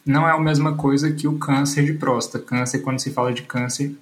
não 0.05 0.27
é 0.27 0.33
a 0.33 0.37
mesma 0.37 0.75
coisa 0.75 1.13
que 1.13 1.29
o 1.29 1.37
câncer 1.37 1.85
de 1.85 1.93
próstata. 1.93 2.43
Câncer, 2.43 2.79
quando 2.79 2.99
se 2.99 3.11
fala 3.11 3.31
de 3.31 3.43
câncer, 3.43 3.95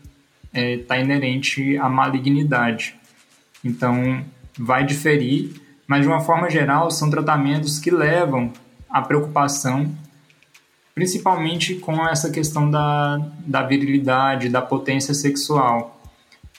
está 0.53 0.59
é, 0.59 0.77
tá 0.77 0.97
inerente 0.97 1.77
à 1.77 1.89
malignidade. 1.89 2.95
Então, 3.63 4.23
vai 4.57 4.85
diferir, 4.85 5.53
mas 5.87 6.01
de 6.01 6.07
uma 6.07 6.21
forma 6.21 6.49
geral, 6.49 6.91
são 6.91 7.09
tratamentos 7.09 7.79
que 7.79 7.89
levam 7.89 8.51
à 8.89 9.01
preocupação, 9.01 9.93
principalmente 10.93 11.75
com 11.75 12.07
essa 12.07 12.29
questão 12.29 12.69
da, 12.69 13.17
da 13.39 13.63
virilidade, 13.63 14.49
da 14.49 14.61
potência 14.61 15.13
sexual 15.13 15.93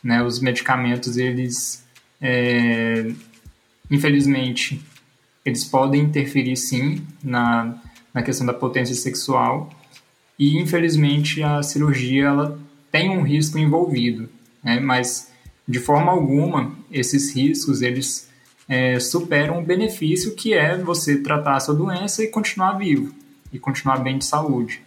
né? 0.04 0.22
Os 0.22 0.38
medicamentos, 0.38 1.16
eles, 1.16 1.82
é, 2.20 3.10
infelizmente, 3.90 4.84
eles 5.44 5.64
podem 5.64 6.02
interferir 6.02 6.56
sim 6.56 7.02
na, 7.22 7.74
na 8.12 8.22
questão 8.22 8.46
da 8.46 8.52
potência 8.52 8.94
sexual 8.94 9.70
e, 10.38 10.58
infelizmente, 10.58 11.42
a 11.42 11.62
cirurgia 11.62 12.26
ela 12.26 12.58
tem 12.94 13.10
um 13.10 13.22
risco 13.22 13.58
envolvido, 13.58 14.28
né? 14.62 14.78
Mas, 14.78 15.32
de 15.66 15.80
forma 15.80 16.12
alguma, 16.12 16.76
esses 16.92 17.34
riscos, 17.34 17.82
eles 17.82 18.30
é, 18.68 19.00
superam 19.00 19.58
o 19.58 19.64
benefício 19.64 20.36
que 20.36 20.54
é 20.54 20.78
você 20.78 21.20
tratar 21.20 21.56
a 21.56 21.60
sua 21.60 21.74
doença 21.74 22.22
e 22.22 22.28
continuar 22.28 22.74
vivo 22.74 23.12
e 23.52 23.58
continuar 23.58 23.96
bem 23.96 24.18
de 24.18 24.24
saúde. 24.24 24.80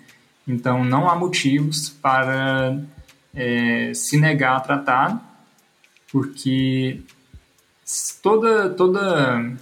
Então, 0.48 0.86
não 0.86 1.10
há 1.10 1.18
motivos 1.18 1.90
para 1.90 2.82
é, 3.36 3.92
se 3.94 4.18
negar 4.18 4.56
a 4.56 4.62
tratar, 4.62 5.44
porque 6.10 7.02
toda, 8.24 8.70
toda, 8.70 9.54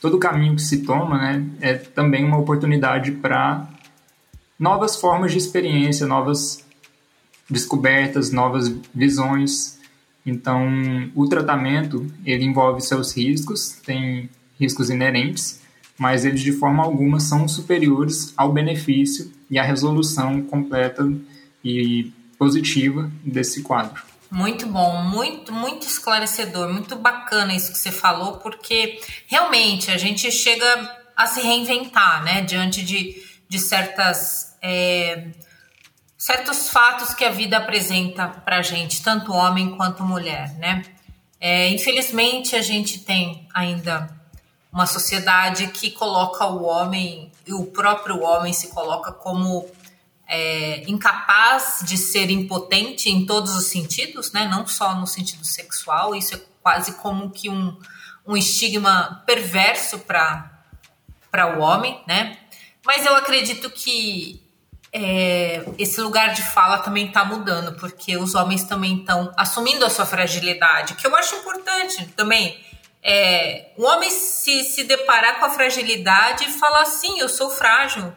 todo 0.00 0.20
caminho 0.20 0.54
que 0.54 0.62
se 0.62 0.84
toma 0.84 1.18
né, 1.18 1.46
é 1.60 1.74
também 1.74 2.24
uma 2.24 2.38
oportunidade 2.38 3.10
para 3.10 3.68
novas 4.56 4.96
formas 5.00 5.32
de 5.32 5.38
experiência, 5.38 6.06
novas 6.06 6.64
descobertas, 7.48 8.30
novas 8.30 8.68
visões. 8.94 9.78
Então, 10.24 10.68
o 11.14 11.28
tratamento 11.28 12.06
ele 12.24 12.44
envolve 12.44 12.80
seus 12.80 13.16
riscos, 13.16 13.80
tem 13.84 14.30
riscos 14.58 14.90
inerentes, 14.90 15.60
mas 15.98 16.24
eles 16.24 16.40
de 16.40 16.52
forma 16.52 16.82
alguma 16.82 17.20
são 17.20 17.46
superiores 17.46 18.32
ao 18.36 18.52
benefício 18.52 19.32
e 19.50 19.58
à 19.58 19.62
resolução 19.62 20.42
completa 20.42 21.08
e 21.64 22.12
positiva 22.38 23.10
desse 23.24 23.62
quadro. 23.62 24.02
Muito 24.30 24.66
bom, 24.66 25.02
muito, 25.02 25.52
muito 25.52 25.86
esclarecedor, 25.86 26.72
muito 26.72 26.96
bacana 26.96 27.54
isso 27.54 27.70
que 27.70 27.78
você 27.78 27.92
falou, 27.92 28.38
porque 28.38 28.98
realmente 29.26 29.90
a 29.90 29.98
gente 29.98 30.32
chega 30.32 30.90
a 31.14 31.26
se 31.26 31.42
reinventar, 31.42 32.24
né, 32.24 32.40
diante 32.40 32.82
de, 32.82 33.22
de 33.46 33.58
certas, 33.58 34.56
é, 34.62 35.28
certos 36.22 36.68
fatos 36.68 37.12
que 37.12 37.24
a 37.24 37.32
vida 37.32 37.56
apresenta 37.56 38.28
para 38.28 38.62
gente, 38.62 39.02
tanto 39.02 39.32
homem 39.32 39.76
quanto 39.76 40.04
mulher, 40.04 40.54
né. 40.56 40.84
É, 41.40 41.68
infelizmente 41.70 42.54
a 42.54 42.62
gente 42.62 43.00
tem 43.00 43.48
ainda 43.52 44.08
uma 44.72 44.86
sociedade 44.86 45.66
que 45.72 45.90
coloca 45.90 46.46
o 46.46 46.62
homem, 46.62 47.32
e 47.44 47.52
o 47.52 47.66
próprio 47.66 48.22
homem 48.22 48.52
se 48.52 48.68
coloca 48.68 49.10
como 49.10 49.68
é, 50.28 50.88
incapaz 50.88 51.80
de 51.82 51.98
ser 51.98 52.30
impotente 52.30 53.10
em 53.10 53.26
todos 53.26 53.56
os 53.56 53.64
sentidos, 53.64 54.30
né? 54.30 54.46
não 54.46 54.64
só 54.64 54.94
no 54.94 55.08
sentido 55.08 55.44
sexual, 55.44 56.14
isso 56.14 56.36
é 56.36 56.40
quase 56.62 56.92
como 56.98 57.30
que 57.30 57.50
um, 57.50 57.76
um 58.24 58.36
estigma 58.36 59.24
perverso 59.26 59.98
para 59.98 61.58
o 61.58 61.62
homem, 61.62 62.00
né? 62.06 62.38
Mas 62.86 63.04
eu 63.04 63.16
acredito 63.16 63.68
que 63.70 64.41
é, 64.92 65.64
esse 65.78 66.00
lugar 66.00 66.34
de 66.34 66.42
fala 66.42 66.78
também 66.78 67.06
está 67.06 67.24
mudando, 67.24 67.72
porque 67.78 68.16
os 68.18 68.34
homens 68.34 68.64
também 68.64 68.98
estão 68.98 69.32
assumindo 69.36 69.86
a 69.86 69.90
sua 69.90 70.04
fragilidade, 70.04 70.94
que 70.94 71.06
eu 71.06 71.16
acho 71.16 71.34
importante 71.36 72.06
também. 72.08 72.62
É, 73.02 73.72
o 73.76 73.84
homem 73.84 74.10
se, 74.10 74.62
se 74.64 74.84
deparar 74.84 75.40
com 75.40 75.46
a 75.46 75.50
fragilidade 75.50 76.44
e 76.44 76.52
falar 76.52 76.82
assim, 76.82 77.18
eu 77.18 77.28
sou 77.28 77.50
frágil. 77.50 78.12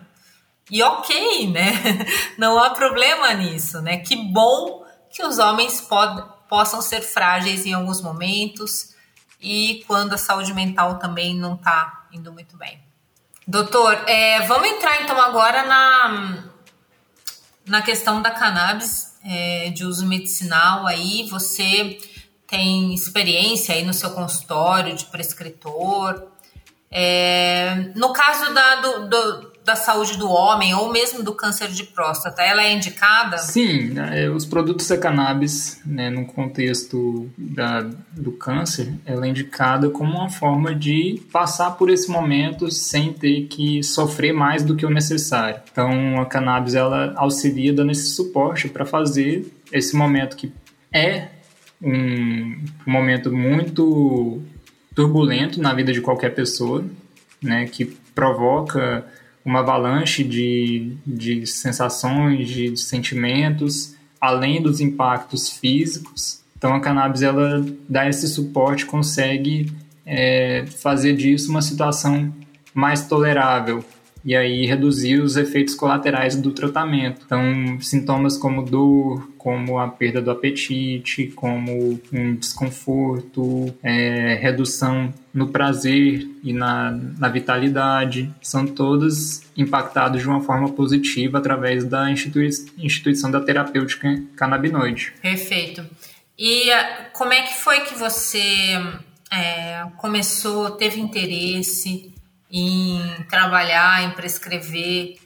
E 0.70 0.84
ok, 0.84 1.48
né? 1.52 1.72
Não 2.38 2.60
há 2.60 2.72
problema 2.72 3.34
nisso, 3.34 3.82
né? 3.82 3.98
Que 3.98 4.16
bom 4.16 4.86
que 5.10 5.24
os 5.24 5.40
homens 5.40 5.80
pod, 5.80 6.24
possam 6.50 6.82
ser 6.82 7.02
frágeis 7.02 7.66
em 7.66 7.74
alguns 7.74 8.02
momentos 8.02 8.94
e 9.42 9.84
quando 9.88 10.14
a 10.14 10.18
saúde 10.18 10.54
mental 10.54 11.00
também 11.00 11.36
não 11.36 11.54
está 11.56 12.08
indo 12.12 12.34
muito 12.34 12.58
bem. 12.58 12.84
Doutor, 13.48 13.94
é, 14.08 14.42
vamos 14.42 14.68
entrar 14.68 15.04
então 15.04 15.20
agora 15.22 15.64
na, 15.64 16.44
na 17.68 17.82
questão 17.82 18.22
da 18.22 18.32
cannabis 18.32 19.18
é, 19.24 19.70
de 19.70 19.86
uso 19.86 20.06
medicinal. 20.06 20.86
Aí 20.86 21.28
você 21.30 21.98
tem 22.48 22.94
experiência 22.94 23.76
aí 23.76 23.84
no 23.84 23.94
seu 23.94 24.12
consultório 24.12 24.96
de 24.96 25.06
prescritor. 25.06 26.28
É, 26.92 27.92
no 27.96 28.14
caso 28.14 28.54
da, 28.54 28.76
do, 28.76 29.10
do 29.10 29.55
da 29.66 29.76
saúde 29.76 30.16
do 30.18 30.30
homem 30.30 30.76
ou 30.76 30.92
mesmo 30.92 31.24
do 31.24 31.34
câncer 31.34 31.70
de 31.70 31.84
próstata, 31.84 32.44
ela 32.44 32.64
é 32.64 32.72
indicada? 32.72 33.40
Sim, 33.40 33.90
né, 33.90 34.30
os 34.30 34.46
produtos 34.46 34.88
da 34.88 34.98
cannabis, 34.98 35.82
né, 35.84 36.12
no 36.12 36.26
contexto 36.26 37.28
da, 37.36 37.82
do 38.12 38.32
câncer, 38.32 38.94
ela 39.06 39.26
é 39.26 39.30
indicada 39.30 39.90
como 39.90 40.12
uma 40.12 40.30
forma 40.30 40.74
de 40.76 41.20
passar 41.34 41.72
por 41.72 41.90
esse 41.90 42.10
momento 42.10 42.70
sem 42.70 43.12
ter 43.12 43.48
que 43.48 43.82
sofrer 43.82 44.32
mais 44.32 44.64
do 44.64 44.76
que 44.76 44.86
o 44.86 44.90
necessário. 44.90 45.60
Então, 45.72 46.22
a 46.22 46.26
cannabis 46.28 46.76
ela 46.76 47.14
auxilia 47.16 47.74
dando 47.74 47.92
esse 47.92 48.10
suporte 48.10 48.70
para 48.70 48.86
fazer 48.86 49.52
esse 49.72 49.96
momento 49.96 50.38
que 50.38 50.54
é 50.94 51.30
um 51.82 52.64
momento 52.86 53.32
muito 53.32 54.44
turbulento 54.94 55.60
na 55.60 55.74
vida 55.74 55.92
de 55.92 56.02
qualquer 56.02 56.36
pessoa, 56.36 56.86
né, 57.42 57.66
que 57.66 57.86
provoca 58.14 59.06
uma 59.46 59.60
avalanche 59.60 60.24
de, 60.24 60.98
de 61.06 61.46
sensações, 61.46 62.50
de 62.50 62.76
sentimentos, 62.76 63.96
além 64.20 64.62
dos 64.62 64.82
impactos 64.82 65.50
físicos. 65.50 66.42
Então 66.58 66.74
a 66.74 66.80
cannabis 66.80 67.22
ela 67.22 67.64
dá 67.88 68.10
esse 68.10 68.28
suporte, 68.28 68.86
consegue 68.86 69.72
é, 70.06 70.66
fazer 70.66 71.16
disso 71.16 71.52
uma 71.52 71.62
situação 71.62 72.34
mais 72.74 73.08
tolerável, 73.08 73.86
e 74.26 74.36
aí 74.36 74.66
reduzir 74.66 75.22
os 75.22 75.38
efeitos 75.38 75.76
colaterais 75.76 76.36
do 76.36 76.52
tratamento. 76.52 77.22
Então, 77.24 77.80
sintomas 77.80 78.36
como 78.36 78.64
dor, 78.64 79.30
como 79.46 79.78
a 79.78 79.88
perda 79.88 80.24
do 80.24 80.32
apetite, 80.32 81.28
como 81.28 82.02
um 82.12 82.36
desconforto, 82.36 83.72
é, 83.84 84.40
redução 84.42 85.14
no 85.32 85.50
prazer 85.50 86.28
e 86.44 86.52
na, 86.52 86.90
na 86.90 87.30
vitalidade, 87.30 88.34
são 88.42 88.66
todos 88.66 89.44
impactados 89.56 90.24
de 90.24 90.28
uma 90.28 90.42
forma 90.42 90.70
positiva 90.70 91.38
através 91.38 91.86
da 91.86 92.10
institui 92.10 92.50
instituição 92.80 93.30
da 93.30 93.40
terapêutica 93.40 94.20
canabinoide. 94.36 95.14
Perfeito. 95.22 95.86
E 96.36 96.72
uh, 96.72 97.12
como 97.14 97.32
é 97.32 97.44
que 97.44 97.54
foi 97.54 97.82
que 97.82 97.94
você 97.94 98.50
é, 99.32 99.86
começou, 99.98 100.72
teve 100.72 101.00
interesse 101.00 102.12
em 102.52 103.00
trabalhar, 103.30 104.06
em 104.06 104.10
prescrever 104.10 105.18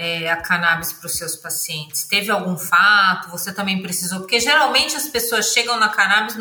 é, 0.00 0.30
a 0.30 0.36
cannabis 0.36 0.92
para 0.92 1.06
os 1.06 1.16
seus 1.16 1.34
pacientes? 1.34 2.04
Teve 2.04 2.30
algum 2.30 2.56
fato? 2.56 3.28
Você 3.30 3.52
também 3.52 3.82
precisou? 3.82 4.20
Porque 4.20 4.38
geralmente 4.38 4.94
as 4.94 5.08
pessoas 5.08 5.52
chegam 5.52 5.76
na 5.76 5.88
cannabis 5.88 6.36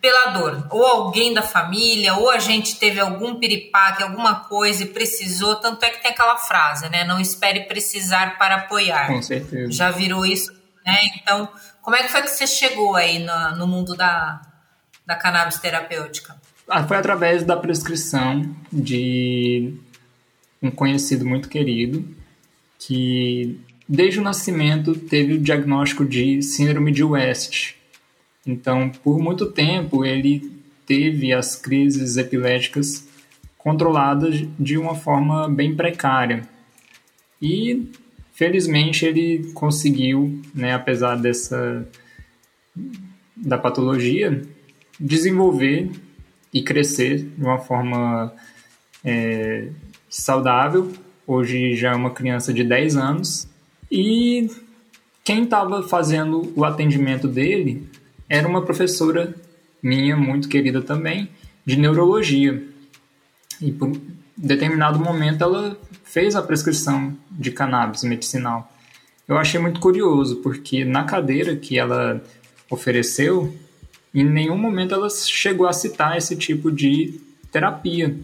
pela 0.00 0.30
dor, 0.30 0.68
ou 0.70 0.86
alguém 0.86 1.34
da 1.34 1.42
família, 1.42 2.14
ou 2.14 2.30
a 2.30 2.38
gente 2.38 2.76
teve 2.76 3.00
algum 3.00 3.40
piripaque, 3.40 4.04
alguma 4.04 4.44
coisa 4.44 4.84
e 4.84 4.86
precisou. 4.86 5.56
Tanto 5.56 5.84
é 5.84 5.90
que 5.90 6.00
tem 6.00 6.12
aquela 6.12 6.36
frase, 6.36 6.88
né? 6.90 7.02
Não 7.02 7.18
espere 7.18 7.64
precisar 7.64 8.38
para 8.38 8.54
apoiar. 8.54 9.08
Com 9.08 9.20
certeza. 9.20 9.72
Já 9.72 9.90
virou 9.90 10.24
isso, 10.24 10.52
né? 10.86 10.96
Então, 11.16 11.48
como 11.82 11.96
é 11.96 12.04
que 12.04 12.08
foi 12.08 12.22
que 12.22 12.30
você 12.30 12.46
chegou 12.46 12.94
aí 12.94 13.18
no, 13.18 13.56
no 13.56 13.66
mundo 13.66 13.96
da, 13.96 14.40
da 15.04 15.16
cannabis 15.16 15.58
terapêutica? 15.58 16.36
Ah, 16.68 16.84
foi 16.84 16.98
através 16.98 17.42
da 17.42 17.56
prescrição 17.56 18.54
de 18.72 19.74
um 20.62 20.70
conhecido 20.70 21.26
muito 21.26 21.48
querido 21.48 22.21
que 22.86 23.60
desde 23.88 24.20
o 24.20 24.22
nascimento 24.22 24.94
teve 24.94 25.34
o 25.34 25.38
diagnóstico 25.38 26.04
de 26.04 26.42
síndrome 26.42 26.92
de 26.92 27.04
West. 27.04 27.74
Então, 28.46 28.90
por 28.90 29.18
muito 29.18 29.50
tempo 29.50 30.04
ele 30.04 30.60
teve 30.86 31.32
as 31.32 31.54
crises 31.54 32.16
epiléticas 32.16 33.06
controladas 33.56 34.44
de 34.58 34.76
uma 34.76 34.94
forma 34.94 35.48
bem 35.48 35.76
precária. 35.76 36.42
E 37.40 37.88
felizmente 38.32 39.04
ele 39.04 39.52
conseguiu, 39.52 40.40
né, 40.54 40.74
apesar 40.74 41.16
dessa 41.16 41.86
da 43.36 43.58
patologia, 43.58 44.42
desenvolver 44.98 45.90
e 46.52 46.62
crescer 46.62 47.18
de 47.18 47.44
uma 47.44 47.58
forma 47.58 48.32
é, 49.04 49.68
saudável. 50.08 50.92
Hoje 51.26 51.74
já 51.76 51.92
é 51.92 51.94
uma 51.94 52.10
criança 52.10 52.52
de 52.52 52.64
10 52.64 52.96
anos. 52.96 53.48
E 53.90 54.50
quem 55.24 55.44
estava 55.44 55.82
fazendo 55.82 56.52
o 56.56 56.64
atendimento 56.64 57.28
dele 57.28 57.86
era 58.28 58.48
uma 58.48 58.62
professora 58.62 59.34
minha, 59.82 60.16
muito 60.16 60.48
querida 60.48 60.80
também, 60.80 61.28
de 61.64 61.76
neurologia. 61.76 62.62
E 63.60 63.70
por 63.70 63.92
determinado 64.36 64.98
momento 64.98 65.42
ela 65.42 65.78
fez 66.04 66.34
a 66.34 66.42
prescrição 66.42 67.16
de 67.30 67.50
cannabis 67.50 68.02
medicinal. 68.02 68.70
Eu 69.28 69.38
achei 69.38 69.60
muito 69.60 69.80
curioso, 69.80 70.36
porque 70.36 70.84
na 70.84 71.04
cadeira 71.04 71.56
que 71.56 71.78
ela 71.78 72.22
ofereceu, 72.68 73.54
em 74.14 74.24
nenhum 74.24 74.58
momento 74.58 74.94
ela 74.94 75.08
chegou 75.08 75.66
a 75.66 75.72
citar 75.72 76.16
esse 76.16 76.36
tipo 76.36 76.70
de 76.70 77.20
terapia. 77.50 78.16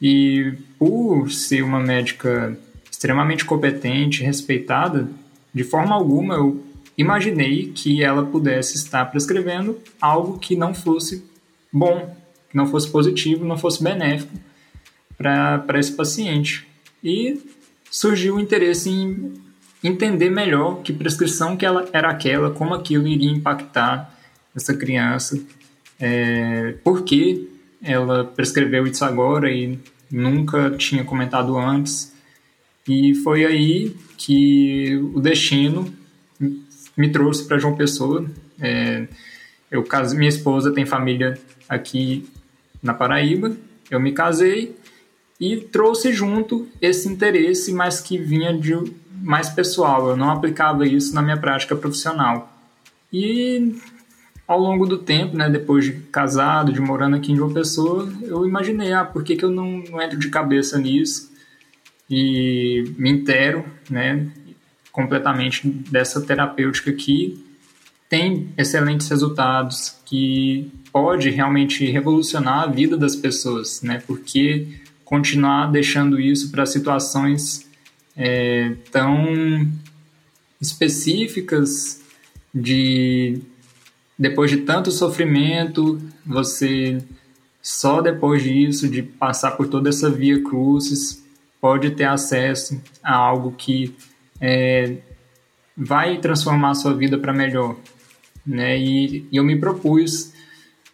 E 0.00 0.54
por 0.78 1.30
ser 1.30 1.62
uma 1.62 1.80
médica 1.80 2.56
extremamente 2.90 3.44
competente, 3.44 4.22
respeitada, 4.22 5.08
de 5.52 5.64
forma 5.64 5.94
alguma 5.94 6.34
eu 6.34 6.64
imaginei 6.96 7.72
que 7.72 8.02
ela 8.02 8.24
pudesse 8.24 8.76
estar 8.76 9.04
prescrevendo 9.06 9.78
algo 10.00 10.38
que 10.38 10.56
não 10.56 10.72
fosse 10.74 11.24
bom, 11.72 12.16
que 12.48 12.56
não 12.56 12.66
fosse 12.66 12.88
positivo, 12.90 13.44
não 13.44 13.58
fosse 13.58 13.82
benéfico 13.82 14.32
para 15.16 15.78
esse 15.78 15.92
paciente. 15.92 16.66
E 17.02 17.40
surgiu 17.90 18.36
o 18.36 18.40
interesse 18.40 18.90
em 18.90 19.34
entender 19.82 20.30
melhor 20.30 20.82
que 20.82 20.92
prescrição 20.92 21.56
que 21.56 21.66
ela 21.66 21.88
era 21.92 22.10
aquela, 22.10 22.50
como 22.50 22.74
aquilo 22.74 23.06
iria 23.06 23.30
impactar 23.30 24.18
essa 24.54 24.74
criança, 24.74 25.38
é, 26.00 26.74
por 26.82 27.02
que 27.02 27.50
ela 27.84 28.24
prescreveu 28.24 28.86
isso 28.86 29.04
agora 29.04 29.50
e 29.50 29.78
nunca 30.10 30.70
tinha 30.70 31.04
comentado 31.04 31.56
antes. 31.56 32.12
E 32.88 33.14
foi 33.16 33.44
aí 33.44 33.96
que 34.16 34.96
o 35.14 35.20
destino 35.20 35.92
me 36.96 37.10
trouxe 37.10 37.44
para 37.46 37.58
João 37.58 37.76
Pessoa. 37.76 38.24
É, 38.60 39.06
eu 39.70 39.82
caso, 39.82 40.16
minha 40.16 40.28
esposa 40.28 40.72
tem 40.72 40.86
família 40.86 41.38
aqui 41.68 42.28
na 42.82 42.94
Paraíba. 42.94 43.56
Eu 43.90 44.00
me 44.00 44.12
casei 44.12 44.76
e 45.40 45.56
trouxe 45.56 46.12
junto 46.12 46.68
esse 46.80 47.08
interesse, 47.08 47.72
mas 47.72 48.00
que 48.00 48.16
vinha 48.18 48.56
de 48.56 48.74
mais 49.10 49.48
pessoal. 49.48 50.08
Eu 50.08 50.16
não 50.16 50.30
aplicava 50.30 50.86
isso 50.86 51.14
na 51.14 51.22
minha 51.22 51.36
prática 51.36 51.74
profissional. 51.74 52.50
E 53.12 53.74
ao 54.46 54.58
longo 54.58 54.86
do 54.86 54.98
tempo, 54.98 55.36
né, 55.36 55.48
depois 55.48 55.84
de 55.84 55.92
casado, 55.92 56.72
de 56.72 56.80
morando 56.80 57.16
aqui 57.16 57.32
em 57.32 57.36
João 57.36 57.52
Pessoa, 57.52 58.12
eu 58.22 58.46
imaginei, 58.46 58.92
ah, 58.92 59.04
por 59.04 59.24
que, 59.24 59.36
que 59.36 59.44
eu 59.44 59.50
não, 59.50 59.82
não 59.90 60.00
entro 60.00 60.18
de 60.18 60.28
cabeça 60.28 60.78
nisso 60.78 61.32
e 62.10 62.92
me 62.98 63.10
intero, 63.10 63.64
né, 63.88 64.26
completamente 64.92 65.66
dessa 65.66 66.20
terapêutica 66.20 66.92
que 66.92 67.42
tem 68.08 68.48
excelentes 68.56 69.08
resultados, 69.08 69.96
que 70.04 70.70
pode 70.92 71.30
realmente 71.30 71.90
revolucionar 71.90 72.64
a 72.64 72.66
vida 72.66 72.96
das 72.96 73.16
pessoas, 73.16 73.82
né, 73.82 74.02
porque 74.06 74.68
continuar 75.04 75.70
deixando 75.72 76.20
isso 76.20 76.50
para 76.50 76.66
situações 76.66 77.68
é, 78.16 78.74
tão 78.92 79.68
específicas 80.60 82.02
de 82.54 83.40
depois 84.18 84.50
de 84.50 84.58
tanto 84.58 84.90
sofrimento, 84.90 86.00
você 86.24 87.02
só 87.60 88.00
depois 88.00 88.42
disso, 88.42 88.88
de 88.88 89.02
passar 89.02 89.52
por 89.52 89.68
toda 89.68 89.88
essa 89.88 90.10
via 90.10 90.42
crucis, 90.42 91.24
pode 91.60 91.92
ter 91.92 92.04
acesso 92.04 92.80
a 93.02 93.14
algo 93.14 93.52
que 93.52 93.96
é, 94.40 94.98
vai 95.76 96.18
transformar 96.18 96.70
a 96.70 96.74
sua 96.74 96.94
vida 96.94 97.18
para 97.18 97.32
melhor, 97.32 97.76
né? 98.46 98.78
E, 98.78 99.26
e 99.32 99.36
eu 99.36 99.42
me 99.42 99.58
propus 99.58 100.32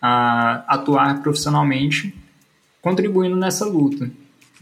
a 0.00 0.64
atuar 0.68 1.20
profissionalmente, 1.22 2.14
contribuindo 2.80 3.36
nessa 3.36 3.66
luta. 3.66 4.10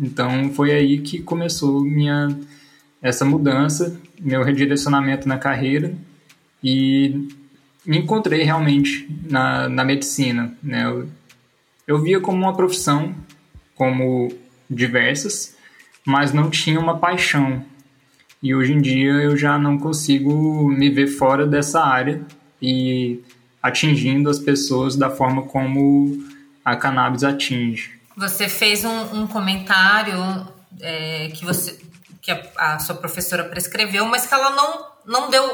Então 0.00 0.50
foi 0.54 0.72
aí 0.72 0.98
que 1.00 1.20
começou 1.22 1.82
minha 1.82 2.28
essa 3.00 3.24
mudança, 3.24 4.00
meu 4.20 4.42
redirecionamento 4.42 5.28
na 5.28 5.38
carreira 5.38 5.94
e 6.64 7.28
me 7.84 7.98
encontrei 7.98 8.42
realmente 8.42 9.08
na, 9.28 9.68
na 9.68 9.84
medicina. 9.84 10.56
Né? 10.62 10.84
Eu, 10.84 11.08
eu 11.86 11.98
via 12.00 12.20
como 12.20 12.38
uma 12.38 12.54
profissão, 12.54 13.14
como 13.74 14.28
diversas, 14.68 15.56
mas 16.04 16.32
não 16.32 16.50
tinha 16.50 16.78
uma 16.78 16.98
paixão. 16.98 17.64
E 18.42 18.54
hoje 18.54 18.72
em 18.72 18.80
dia 18.80 19.12
eu 19.12 19.36
já 19.36 19.58
não 19.58 19.78
consigo 19.78 20.68
me 20.68 20.90
ver 20.90 21.08
fora 21.08 21.46
dessa 21.46 21.82
área 21.82 22.22
e 22.62 23.20
atingindo 23.62 24.30
as 24.30 24.38
pessoas 24.38 24.96
da 24.96 25.10
forma 25.10 25.42
como 25.42 26.24
a 26.64 26.76
cannabis 26.76 27.24
atinge. 27.24 27.98
Você 28.16 28.48
fez 28.48 28.84
um, 28.84 29.22
um 29.22 29.26
comentário 29.26 30.46
é, 30.80 31.28
que 31.28 31.44
você 31.44 31.78
que 32.20 32.30
a, 32.30 32.74
a, 32.74 32.78
sua 32.78 32.94
professora 32.96 33.44
prescreveu, 33.44 34.04
mas 34.04 34.26
que 34.26 34.34
ela 34.34 34.50
não, 34.50 34.86
não 35.06 35.30
deu 35.30 35.44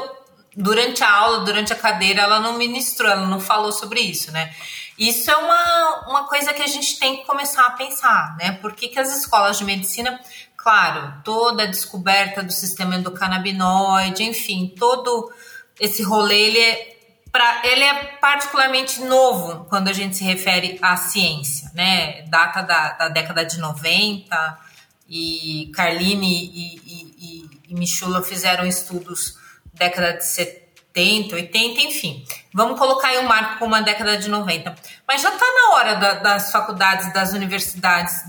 durante 0.55 1.03
a 1.03 1.11
aula, 1.11 1.43
durante 1.43 1.73
a 1.73 1.75
cadeira, 1.75 2.21
ela 2.21 2.39
não 2.39 2.57
ministrou, 2.57 3.11
ela 3.11 3.27
não 3.27 3.39
falou 3.39 3.71
sobre 3.71 3.99
isso, 3.99 4.31
né? 4.31 4.53
Isso 4.97 5.29
é 5.29 5.35
uma, 5.35 6.07
uma 6.07 6.27
coisa 6.27 6.53
que 6.53 6.61
a 6.61 6.67
gente 6.67 6.97
tem 6.97 7.17
que 7.17 7.25
começar 7.25 7.65
a 7.65 7.71
pensar, 7.71 8.35
né? 8.37 8.53
Por 8.53 8.73
que, 8.73 8.87
que 8.87 8.99
as 8.99 9.15
escolas 9.17 9.57
de 9.57 9.65
medicina, 9.65 10.19
claro, 10.55 11.13
toda 11.23 11.63
a 11.63 11.67
descoberta 11.67 12.41
do 12.41 12.53
sistema 12.53 12.95
endocannabinoide, 12.95 14.23
enfim, 14.23 14.73
todo 14.77 15.31
esse 15.77 16.01
rolê, 16.01 16.39
ele 16.43 16.59
é, 16.59 16.97
pra, 17.29 17.61
ele 17.65 17.83
é 17.83 17.93
particularmente 18.21 19.01
novo 19.01 19.65
quando 19.65 19.89
a 19.89 19.93
gente 19.93 20.15
se 20.15 20.23
refere 20.23 20.79
à 20.81 20.95
ciência, 20.95 21.69
né? 21.73 22.21
Data 22.29 22.61
da, 22.61 22.93
da 22.93 23.09
década 23.09 23.45
de 23.45 23.59
90, 23.59 24.65
e 25.09 25.71
Carline 25.75 26.25
e, 26.25 26.77
e, 26.77 27.15
e, 27.17 27.49
e 27.69 27.75
Michula 27.75 28.23
fizeram 28.23 28.65
estudos 28.65 29.37
década 29.75 30.13
de 30.13 30.25
70, 30.25 31.35
80, 31.35 31.81
enfim. 31.81 32.25
Vamos 32.53 32.79
colocar 32.79 33.09
aí 33.09 33.19
um 33.19 33.27
marco 33.27 33.59
como 33.59 33.75
a 33.75 33.81
década 33.81 34.17
de 34.17 34.29
90. 34.29 34.75
Mas 35.07 35.21
já 35.21 35.33
está 35.33 35.45
na 35.45 35.75
hora 35.75 35.95
da, 35.95 36.13
das 36.15 36.51
faculdades, 36.51 37.13
das 37.13 37.33
universidades, 37.33 38.23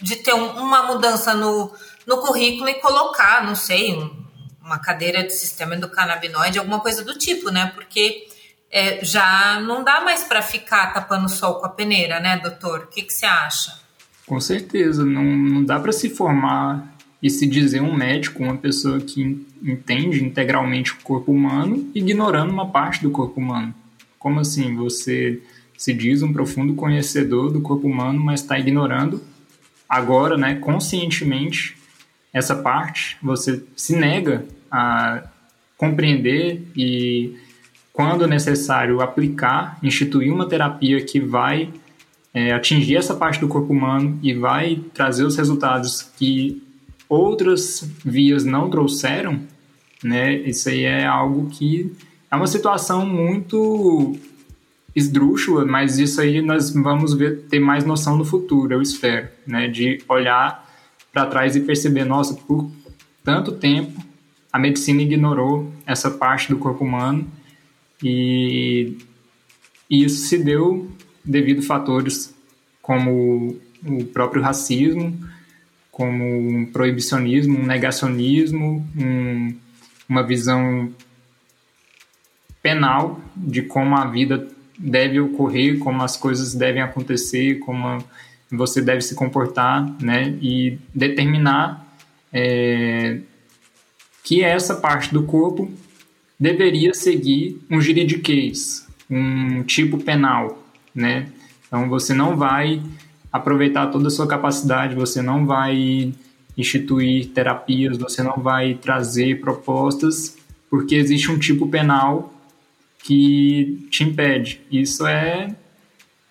de 0.00 0.16
ter 0.16 0.34
um, 0.34 0.60
uma 0.60 0.82
mudança 0.82 1.34
no, 1.34 1.72
no 2.06 2.18
currículo 2.18 2.68
e 2.68 2.74
colocar, 2.74 3.44
não 3.44 3.54
sei, 3.54 3.94
um, 3.94 4.24
uma 4.62 4.78
cadeira 4.78 5.22
de 5.22 5.32
sistema 5.32 5.74
endocannabinoide, 5.74 6.58
alguma 6.58 6.80
coisa 6.80 7.04
do 7.04 7.16
tipo, 7.16 7.50
né? 7.50 7.72
Porque 7.74 8.28
é, 8.70 9.04
já 9.04 9.60
não 9.60 9.82
dá 9.82 10.00
mais 10.00 10.24
para 10.24 10.42
ficar 10.42 10.92
tapando 10.92 11.26
o 11.26 11.28
sol 11.28 11.54
com 11.54 11.66
a 11.66 11.70
peneira, 11.70 12.20
né, 12.20 12.36
doutor? 12.36 12.80
O 12.80 12.86
que, 12.88 13.02
que 13.02 13.12
você 13.12 13.26
acha? 13.26 13.78
Com 14.26 14.40
certeza, 14.40 15.04
não, 15.04 15.22
não 15.22 15.64
dá 15.64 15.80
para 15.80 15.92
se 15.92 16.10
formar 16.10 16.97
e 17.22 17.28
se 17.28 17.46
dizer 17.46 17.80
um 17.80 17.94
médico, 17.94 18.42
uma 18.42 18.56
pessoa 18.56 19.00
que 19.00 19.44
entende 19.62 20.24
integralmente 20.24 20.92
o 20.92 20.96
corpo 21.02 21.32
humano, 21.32 21.90
ignorando 21.94 22.52
uma 22.52 22.70
parte 22.70 23.02
do 23.02 23.10
corpo 23.10 23.40
humano. 23.40 23.74
Como 24.18 24.40
assim? 24.40 24.74
Você 24.76 25.40
se 25.76 25.92
diz 25.92 26.22
um 26.22 26.32
profundo 26.32 26.74
conhecedor 26.74 27.52
do 27.52 27.60
corpo 27.60 27.86
humano, 27.86 28.20
mas 28.20 28.40
está 28.40 28.58
ignorando 28.58 29.20
agora, 29.88 30.36
né, 30.36 30.56
conscientemente, 30.56 31.76
essa 32.32 32.54
parte. 32.54 33.16
Você 33.22 33.62
se 33.74 33.96
nega 33.96 34.44
a 34.70 35.24
compreender 35.76 36.62
e, 36.76 37.36
quando 37.92 38.26
necessário, 38.26 39.00
aplicar, 39.00 39.78
instituir 39.82 40.32
uma 40.32 40.48
terapia 40.48 41.00
que 41.04 41.20
vai 41.20 41.72
é, 42.34 42.52
atingir 42.52 42.96
essa 42.96 43.14
parte 43.14 43.40
do 43.40 43.48
corpo 43.48 43.72
humano 43.72 44.18
e 44.22 44.34
vai 44.34 44.80
trazer 44.92 45.24
os 45.24 45.36
resultados 45.36 46.02
que 46.18 46.62
outras 47.08 47.88
vias 48.04 48.44
não 48.44 48.68
trouxeram, 48.68 49.40
né? 50.02 50.34
Isso 50.34 50.68
aí 50.68 50.84
é 50.84 51.06
algo 51.06 51.48
que 51.48 51.92
é 52.30 52.36
uma 52.36 52.46
situação 52.46 53.06
muito 53.06 54.16
esdrúxula, 54.94 55.64
mas 55.64 55.98
isso 55.98 56.20
aí 56.20 56.42
nós 56.42 56.70
vamos 56.70 57.14
ver, 57.14 57.42
ter 57.48 57.60
mais 57.60 57.84
noção 57.84 58.16
no 58.16 58.24
futuro, 58.24 58.74
eu 58.74 58.82
espero, 58.82 59.28
né? 59.46 59.68
De 59.68 60.02
olhar 60.08 60.66
para 61.12 61.26
trás 61.26 61.56
e 61.56 61.60
perceber, 61.60 62.04
nossa, 62.04 62.34
por 62.34 62.70
tanto 63.24 63.52
tempo 63.52 64.08
a 64.52 64.58
medicina 64.58 65.02
ignorou 65.02 65.70
essa 65.86 66.10
parte 66.10 66.48
do 66.48 66.58
corpo 66.58 66.84
humano 66.84 67.30
e, 68.02 68.96
e 69.88 70.04
isso 70.04 70.26
se 70.26 70.38
deu 70.38 70.90
devido 71.24 71.60
a 71.60 71.66
fatores 71.66 72.34
como 72.80 73.58
o 73.84 74.04
próprio 74.06 74.42
racismo, 74.42 75.16
como 75.98 76.24
um 76.24 76.64
proibicionismo, 76.64 77.58
um 77.58 77.66
negacionismo, 77.66 78.88
um, 78.96 79.52
uma 80.08 80.22
visão 80.22 80.94
penal 82.62 83.20
de 83.36 83.62
como 83.62 83.96
a 83.96 84.04
vida 84.06 84.46
deve 84.78 85.18
ocorrer, 85.18 85.80
como 85.80 86.00
as 86.00 86.16
coisas 86.16 86.54
devem 86.54 86.82
acontecer, 86.82 87.58
como 87.58 87.98
você 88.48 88.80
deve 88.80 89.00
se 89.00 89.16
comportar, 89.16 89.92
né? 90.00 90.38
E 90.40 90.78
determinar 90.94 91.84
é, 92.32 93.18
que 94.22 94.44
essa 94.44 94.76
parte 94.76 95.12
do 95.12 95.24
corpo 95.24 95.68
deveria 96.38 96.94
seguir 96.94 97.60
um 97.68 97.80
juridiquês, 97.80 98.86
um 99.10 99.64
tipo 99.64 99.98
penal, 99.98 100.64
né? 100.94 101.26
Então 101.66 101.88
você 101.88 102.14
não 102.14 102.36
vai 102.36 102.80
aproveitar 103.32 103.88
toda 103.88 104.08
a 104.08 104.10
sua 104.10 104.26
capacidade, 104.26 104.94
você 104.94 105.20
não 105.22 105.46
vai 105.46 106.12
instituir 106.56 107.28
terapias, 107.28 107.96
você 107.96 108.22
não 108.22 108.36
vai 108.36 108.74
trazer 108.74 109.40
propostas, 109.40 110.36
porque 110.68 110.94
existe 110.96 111.30
um 111.30 111.38
tipo 111.38 111.68
penal 111.68 112.32
que 113.02 113.86
te 113.90 114.02
impede. 114.04 114.60
Isso 114.70 115.06
é 115.06 115.54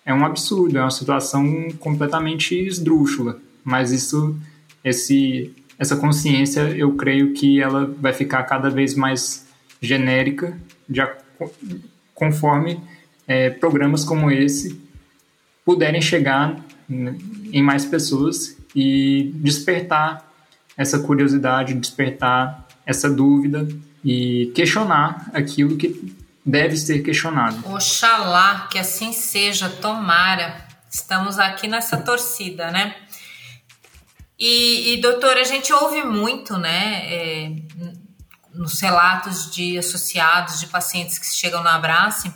é 0.04 0.14
um 0.14 0.24
absurdo, 0.24 0.78
é 0.78 0.80
uma 0.80 0.90
situação 0.90 1.68
completamente 1.78 2.54
esdrúxula, 2.54 3.38
mas 3.62 3.92
isso 3.92 4.36
esse 4.82 5.54
essa 5.78 5.96
consciência, 5.96 6.62
eu 6.76 6.92
creio 6.94 7.32
que 7.34 7.60
ela 7.60 7.86
vai 8.00 8.12
ficar 8.12 8.42
cada 8.42 8.68
vez 8.68 8.96
mais 8.96 9.46
genérica, 9.80 10.58
já 10.90 11.16
conforme 12.12 12.80
é, 13.28 13.48
programas 13.48 14.04
como 14.04 14.28
esse 14.28 14.80
puderem 15.64 16.02
chegar 16.02 16.58
em 16.88 17.62
mais 17.62 17.84
pessoas 17.84 18.56
e 18.74 19.30
despertar 19.34 20.26
essa 20.76 21.00
curiosidade, 21.00 21.74
despertar 21.74 22.66
essa 22.86 23.10
dúvida 23.10 23.68
e 24.04 24.52
questionar 24.54 25.30
aquilo 25.34 25.76
que 25.76 26.16
deve 26.44 26.76
ser 26.76 27.02
questionado. 27.02 27.68
Oxalá 27.68 28.68
que 28.70 28.78
assim 28.78 29.12
seja, 29.12 29.68
tomara. 29.68 30.66
Estamos 30.90 31.38
aqui 31.38 31.68
nessa 31.68 31.98
torcida, 31.98 32.70
né? 32.70 32.94
E, 34.38 34.94
e 34.94 35.00
doutor, 35.00 35.36
a 35.36 35.42
gente 35.42 35.72
ouve 35.72 36.04
muito, 36.04 36.56
né, 36.56 37.12
é, 37.12 37.52
nos 38.54 38.80
relatos 38.80 39.50
de 39.50 39.76
associados, 39.76 40.60
de 40.60 40.68
pacientes 40.68 41.18
que 41.18 41.26
chegam 41.26 41.62
na 41.62 41.74
Abrace, 41.74 42.32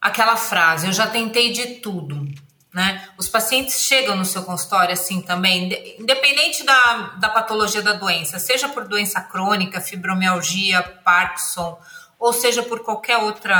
aquela 0.00 0.34
frase: 0.36 0.86
eu 0.86 0.92
já 0.92 1.06
tentei 1.06 1.52
de 1.52 1.76
tudo. 1.76 2.26
Né? 2.74 3.04
Os 3.16 3.28
pacientes 3.28 3.82
chegam 3.82 4.16
no 4.16 4.24
seu 4.24 4.42
consultório 4.42 4.92
assim 4.92 5.22
também, 5.22 5.96
independente 5.96 6.64
da, 6.64 7.14
da 7.20 7.28
patologia 7.28 7.80
da 7.80 7.92
doença, 7.92 8.40
seja 8.40 8.68
por 8.68 8.88
doença 8.88 9.20
crônica, 9.20 9.80
fibromialgia, 9.80 10.82
Parkinson, 10.82 11.78
ou 12.18 12.32
seja 12.32 12.64
por 12.64 12.80
qualquer 12.80 13.18
outro 13.18 13.52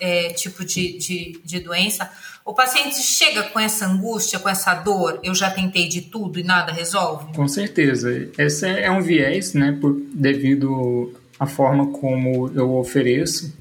é, 0.00 0.28
tipo 0.30 0.64
de, 0.64 0.96
de, 0.96 1.40
de, 1.44 1.60
doença, 1.60 2.10
o 2.46 2.54
paciente 2.54 2.96
chega 3.02 3.42
com 3.42 3.60
essa 3.60 3.84
angústia, 3.84 4.38
com 4.38 4.48
essa 4.48 4.72
dor, 4.74 5.20
eu 5.22 5.34
já 5.34 5.50
tentei 5.50 5.86
de 5.86 6.00
tudo 6.00 6.38
e 6.38 6.42
nada 6.42 6.72
resolve? 6.72 7.34
Com 7.34 7.48
certeza. 7.48 8.30
Esse 8.38 8.66
é 8.66 8.90
um 8.90 9.02
viés, 9.02 9.52
né, 9.52 9.76
por, 9.78 10.00
devido 10.14 11.12
à 11.38 11.46
forma 11.46 11.88
como 11.88 12.50
eu 12.54 12.74
ofereço 12.76 13.52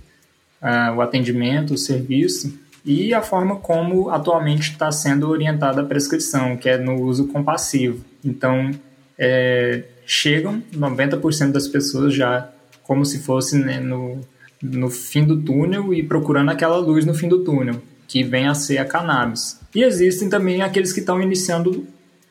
uh, 0.62 0.96
o 0.96 1.02
atendimento, 1.02 1.74
o 1.74 1.78
serviço, 1.78 2.58
e 2.84 3.14
a 3.14 3.22
forma 3.22 3.58
como 3.58 4.10
atualmente 4.10 4.72
está 4.72 4.92
sendo 4.92 5.30
orientada 5.30 5.82
a 5.82 5.86
prescrição, 5.86 6.58
que 6.58 6.68
é 6.68 6.78
no 6.78 7.02
uso 7.02 7.28
compassivo. 7.28 8.04
Então, 8.24 8.72
é, 9.18 9.84
chegam 10.06 10.64
90% 10.74 11.52
das 11.52 11.68
pessoas 11.68 12.14
já 12.14 12.50
como 12.84 13.06
se 13.06 13.20
fosse 13.20 13.58
né, 13.58 13.80
no, 13.80 14.20
no 14.62 14.90
fim 14.90 15.24
do 15.24 15.42
túnel 15.42 15.94
e 15.94 16.04
procurando 16.04 16.50
aquela 16.50 16.78
luz 16.78 17.06
no 17.06 17.14
fim 17.14 17.28
do 17.28 17.44
túnel, 17.44 17.82
que 18.08 18.24
vem 18.24 18.48
a 18.48 18.54
ser 18.54 18.80
a 18.80 18.86
cannabis. 18.86 19.60
E 19.74 19.84
existem 19.84 20.28
também 20.28 20.62
aqueles 20.62 20.92
que 20.92 21.00
estão 21.00 21.22
iniciando 21.22 21.88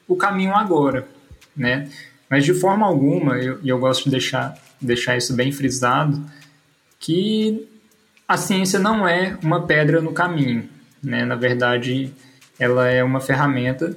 o 0.07 0.17
caminho 0.17 0.55
agora, 0.55 1.07
né? 1.57 1.89
Mas 2.29 2.45
de 2.45 2.53
forma 2.53 2.87
alguma, 2.87 3.39
e 3.39 3.47
eu, 3.47 3.59
eu 3.65 3.79
gosto 3.79 4.05
de 4.05 4.11
deixar, 4.11 4.55
deixar 4.81 5.17
isso 5.17 5.35
bem 5.35 5.51
frisado, 5.51 6.23
que 6.99 7.67
a 8.31 8.37
ciência 8.37 8.79
não 8.79 9.09
é 9.09 9.37
uma 9.43 9.67
pedra 9.67 10.01
no 10.01 10.13
caminho. 10.13 10.69
Né? 11.03 11.25
Na 11.25 11.35
verdade, 11.35 12.13
ela 12.61 12.89
é 12.89 13.03
uma 13.03 13.21
ferramenta 13.21 13.97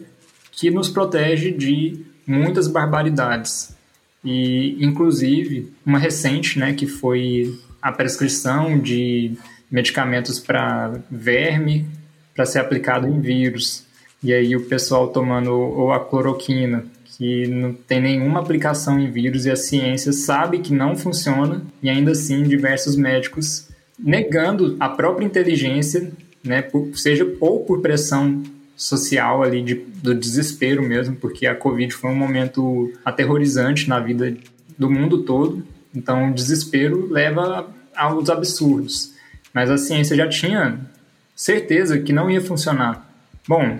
que 0.51 0.71
nos 0.71 0.89
protege 0.89 1.51
de 1.51 2.03
muitas 2.25 2.67
barbaridades. 2.67 3.77
E, 4.25 4.83
inclusive, 4.83 5.71
uma 5.85 5.99
recente, 5.99 6.57
né, 6.57 6.73
que 6.73 6.87
foi 6.87 7.53
a 7.79 7.91
prescrição 7.91 8.79
de 8.79 9.33
medicamentos 9.69 10.39
para 10.39 10.93
verme 11.11 11.85
para 12.33 12.47
ser 12.47 12.57
aplicado 12.57 13.07
em 13.07 13.21
vírus. 13.21 13.85
E 14.23 14.33
aí 14.33 14.55
o 14.55 14.65
pessoal 14.65 15.09
tomando 15.09 15.53
ou 15.53 15.93
a 15.93 15.99
cloroquina, 15.99 16.85
que 17.05 17.45
não 17.45 17.71
tem 17.71 18.01
nenhuma 18.01 18.39
aplicação 18.39 18.99
em 18.99 19.11
vírus 19.11 19.45
e 19.45 19.51
a 19.51 19.55
ciência 19.55 20.11
sabe 20.11 20.57
que 20.57 20.73
não 20.73 20.95
funciona, 20.95 21.61
e 21.83 21.89
ainda 21.89 22.13
assim 22.13 22.41
diversos 22.41 22.95
médicos 22.95 23.71
negando 23.97 24.75
a 24.79 24.89
própria 24.89 25.25
inteligência, 25.25 26.11
né, 26.43 26.61
por, 26.61 26.97
seja 26.97 27.27
ou 27.39 27.63
por 27.63 27.81
pressão 27.81 28.43
social 28.75 29.43
ali 29.43 29.61
de, 29.61 29.75
do 29.75 30.13
desespero 30.13 30.81
mesmo, 30.83 31.15
porque 31.15 31.45
a 31.45 31.55
Covid 31.55 31.93
foi 31.93 32.09
um 32.09 32.15
momento 32.15 32.91
aterrorizante 33.05 33.87
na 33.87 33.99
vida 33.99 34.35
do 34.77 34.89
mundo 34.89 35.23
todo. 35.23 35.63
Então, 35.95 36.31
o 36.31 36.33
desespero 36.33 37.07
leva 37.11 37.67
aos 37.95 38.29
absurdos. 38.29 39.13
Mas 39.53 39.69
a 39.69 39.77
ciência 39.77 40.15
já 40.15 40.27
tinha 40.27 40.79
certeza 41.35 41.99
que 41.99 42.11
não 42.11 42.29
ia 42.29 42.41
funcionar. 42.41 43.07
Bom, 43.47 43.79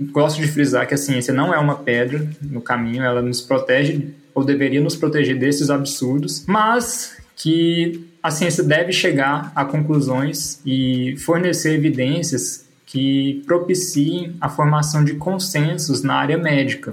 gosto 0.00 0.40
de 0.40 0.46
frisar 0.46 0.86
que 0.86 0.94
a 0.94 0.98
ciência 0.98 1.34
não 1.34 1.52
é 1.52 1.58
uma 1.58 1.76
pedra 1.76 2.28
no 2.40 2.60
caminho, 2.60 3.02
ela 3.02 3.20
nos 3.20 3.40
protege 3.40 4.14
ou 4.34 4.44
deveria 4.44 4.80
nos 4.80 4.96
proteger 4.96 5.38
desses 5.38 5.70
absurdos, 5.70 6.44
mas 6.46 7.16
que 7.42 8.08
a 8.22 8.30
ciência 8.30 8.62
deve 8.62 8.92
chegar 8.92 9.50
a 9.52 9.64
conclusões 9.64 10.60
e 10.64 11.16
fornecer 11.16 11.74
evidências 11.74 12.64
que 12.86 13.42
propiciem 13.46 14.36
a 14.40 14.48
formação 14.48 15.04
de 15.04 15.14
consensos 15.14 16.04
na 16.04 16.14
área 16.14 16.38
médica, 16.38 16.92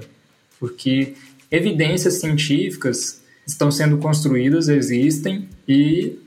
porque 0.58 1.14
evidências 1.52 2.14
científicas 2.14 3.22
estão 3.46 3.70
sendo 3.70 3.98
construídas, 3.98 4.68
existem 4.68 5.48
e 5.68 6.18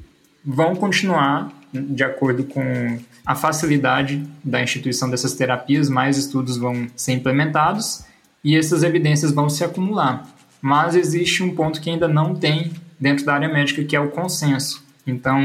vão 0.45 0.73
continuar 0.73 1.51
de 1.73 2.03
acordo 2.03 2.45
com 2.45 2.97
a 3.25 3.35
facilidade 3.35 4.23
da 4.41 4.63
instituição 4.63 5.09
dessas 5.09 5.33
terapias, 5.33 5.89
mais 5.89 6.17
estudos 6.17 6.55
vão 6.55 6.87
ser 6.95 7.11
implementados 7.11 8.05
e 8.41 8.55
essas 8.55 8.83
evidências 8.83 9.33
vão 9.33 9.49
se 9.49 9.65
acumular. 9.65 10.33
Mas 10.61 10.95
existe 10.95 11.43
um 11.43 11.53
ponto 11.53 11.81
que 11.81 11.89
ainda 11.89 12.07
não 12.07 12.33
tem 12.35 12.71
dentro 13.03 13.25
da 13.25 13.33
área 13.33 13.49
médica, 13.49 13.83
que 13.83 13.97
é 13.97 13.99
o 13.99 14.09
consenso. 14.09 14.81
Então, 15.05 15.37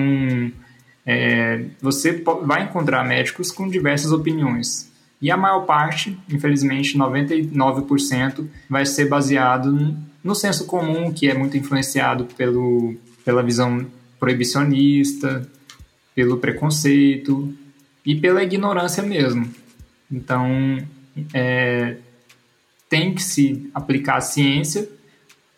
é, 1.04 1.64
você 1.82 2.22
vai 2.44 2.62
encontrar 2.62 3.04
médicos 3.04 3.50
com 3.50 3.68
diversas 3.68 4.12
opiniões. 4.12 4.88
E 5.20 5.28
a 5.28 5.36
maior 5.36 5.66
parte, 5.66 6.16
infelizmente 6.30 6.96
99%, 6.96 8.46
vai 8.70 8.86
ser 8.86 9.08
baseado 9.08 9.96
no 10.22 10.34
senso 10.36 10.66
comum, 10.66 11.12
que 11.12 11.28
é 11.28 11.34
muito 11.34 11.56
influenciado 11.56 12.26
pelo, 12.36 12.94
pela 13.24 13.42
visão 13.42 13.84
proibicionista, 14.20 15.50
pelo 16.14 16.36
preconceito 16.36 17.52
e 18.06 18.14
pela 18.14 18.44
ignorância 18.44 19.02
mesmo. 19.02 19.52
Então, 20.08 20.78
é, 21.34 21.96
tem 22.88 23.12
que 23.12 23.22
se 23.22 23.68
aplicar 23.74 24.18
a 24.18 24.20
ciência, 24.20 24.88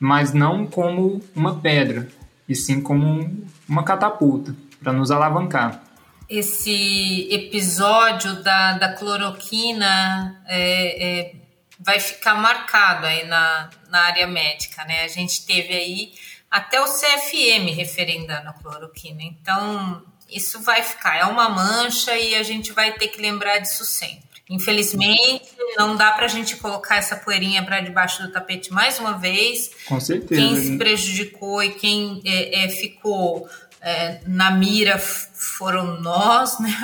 mas 0.01 0.33
não 0.33 0.67
como 0.67 1.23
uma 1.37 1.61
pedra, 1.61 2.09
e 2.49 2.55
sim 2.57 2.81
como 2.81 3.47
uma 3.69 3.85
catapulta 3.85 4.57
para 4.83 4.93
nos 4.93 5.11
alavancar. 5.11 5.85
Esse 6.29 7.29
episódio 7.31 8.43
da, 8.43 8.79
da 8.79 8.93
cloroquina 8.95 10.43
é, 10.47 11.21
é, 11.21 11.35
vai 11.79 12.01
ficar 12.01 12.35
marcado 12.37 13.07
aí 13.07 13.27
na, 13.27 13.69
na 13.91 14.01
área 14.07 14.27
médica, 14.27 14.85
né? 14.85 15.05
A 15.05 15.09
gente 15.09 15.45
teve 15.45 15.75
aí 15.75 16.13
até 16.51 16.81
o 16.81 16.85
CFM 16.85 17.75
referendando 17.77 18.49
a 18.49 18.53
cloroquina. 18.53 19.23
Então, 19.23 20.03
isso 20.31 20.61
vai 20.61 20.83
ficar, 20.83 21.17
é 21.19 21.25
uma 21.25 21.49
mancha 21.49 22.17
e 22.17 22.35
a 22.35 22.43
gente 22.43 22.73
vai 22.73 22.93
ter 22.93 23.09
que 23.09 23.21
lembrar 23.21 23.59
disso 23.59 23.85
sempre. 23.85 24.30
Infelizmente, 24.51 25.49
não 25.79 25.97
dá 25.97 26.11
para 26.11 26.25
a 26.25 26.29
gente 26.29 26.57
colocar 26.57 26.97
essa 26.97 27.15
poeirinha 27.15 27.63
para 27.63 27.81
debaixo 27.81 28.21
do 28.23 28.33
tapete 28.33 28.73
mais 28.73 28.99
uma 28.99 29.17
vez. 29.17 29.71
Com 29.87 30.01
certeza. 30.01 30.41
Quem 30.41 30.61
se 30.61 30.77
prejudicou 30.77 31.63
e 31.63 31.71
quem 31.71 32.21
é, 32.25 32.65
é, 32.65 32.69
ficou 32.69 33.49
é, 33.81 34.21
na 34.27 34.51
mira 34.51 34.99
foram 34.99 36.01
nós, 36.01 36.59
né? 36.61 36.77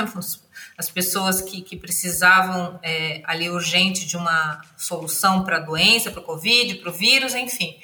As 0.78 0.88
pessoas 0.88 1.40
que, 1.42 1.60
que 1.62 1.74
precisavam 1.74 2.78
é, 2.82 3.20
ali 3.24 3.50
urgente 3.50 4.06
de 4.06 4.16
uma 4.16 4.60
solução 4.76 5.42
para 5.42 5.56
a 5.56 5.60
doença, 5.60 6.10
para 6.10 6.20
o 6.20 6.24
Covid, 6.24 6.76
para 6.76 6.90
o 6.90 6.92
vírus, 6.92 7.34
enfim. 7.34 7.76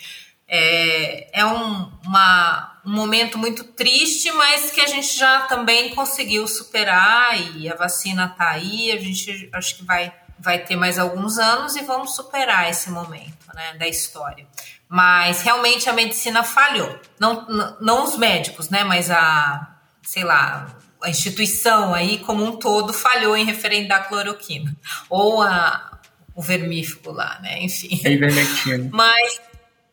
É, 0.47 1.41
é 1.41 1.45
um, 1.45 1.91
uma, 2.05 2.72
um 2.85 2.93
momento 2.93 3.39
muito 3.39 3.65
triste, 3.65 4.31
mas 4.33 4.71
que 4.71 4.81
a 4.81 4.87
gente 4.87 5.17
já 5.17 5.43
também 5.43 5.95
conseguiu 5.95 6.47
superar 6.49 7.39
e 7.57 7.69
a 7.69 7.77
vacina 7.77 8.27
está 8.27 8.51
aí, 8.51 8.91
a 8.91 8.99
gente 8.99 9.49
acho 9.53 9.77
que 9.77 9.85
vai, 9.85 10.13
vai 10.39 10.59
ter 10.59 10.77
mais 10.77 10.99
alguns 10.99 11.39
anos 11.39 11.77
e 11.77 11.83
vamos 11.83 12.15
superar 12.15 12.69
esse 12.69 12.91
momento 12.91 13.47
né, 13.55 13.75
da 13.79 13.87
história. 13.87 14.47
Mas 14.89 15.43
realmente 15.43 15.89
a 15.89 15.93
medicina 15.93 16.43
falhou. 16.43 17.01
Não, 17.19 17.47
não, 17.47 17.77
não 17.81 18.05
os 18.05 18.17
médicos, 18.17 18.69
né? 18.69 18.85
Mas 18.85 19.11
a, 19.11 19.77
sei 20.03 20.23
lá, 20.23 20.77
a 21.03 21.09
instituição 21.09 21.95
aí 21.95 22.19
como 22.19 22.45
um 22.45 22.57
todo 22.57 22.93
falhou 22.93 23.35
em 23.35 23.45
referendar 23.45 24.01
a 24.01 24.05
cloroquina. 24.05 24.77
Ou 25.09 25.41
a, 25.41 25.99
o 26.35 26.43
vermífugo 26.43 27.11
lá, 27.11 27.39
né? 27.41 27.63
Enfim. 27.63 28.01
Ivermectina. 28.05 28.91
Mas 28.93 29.41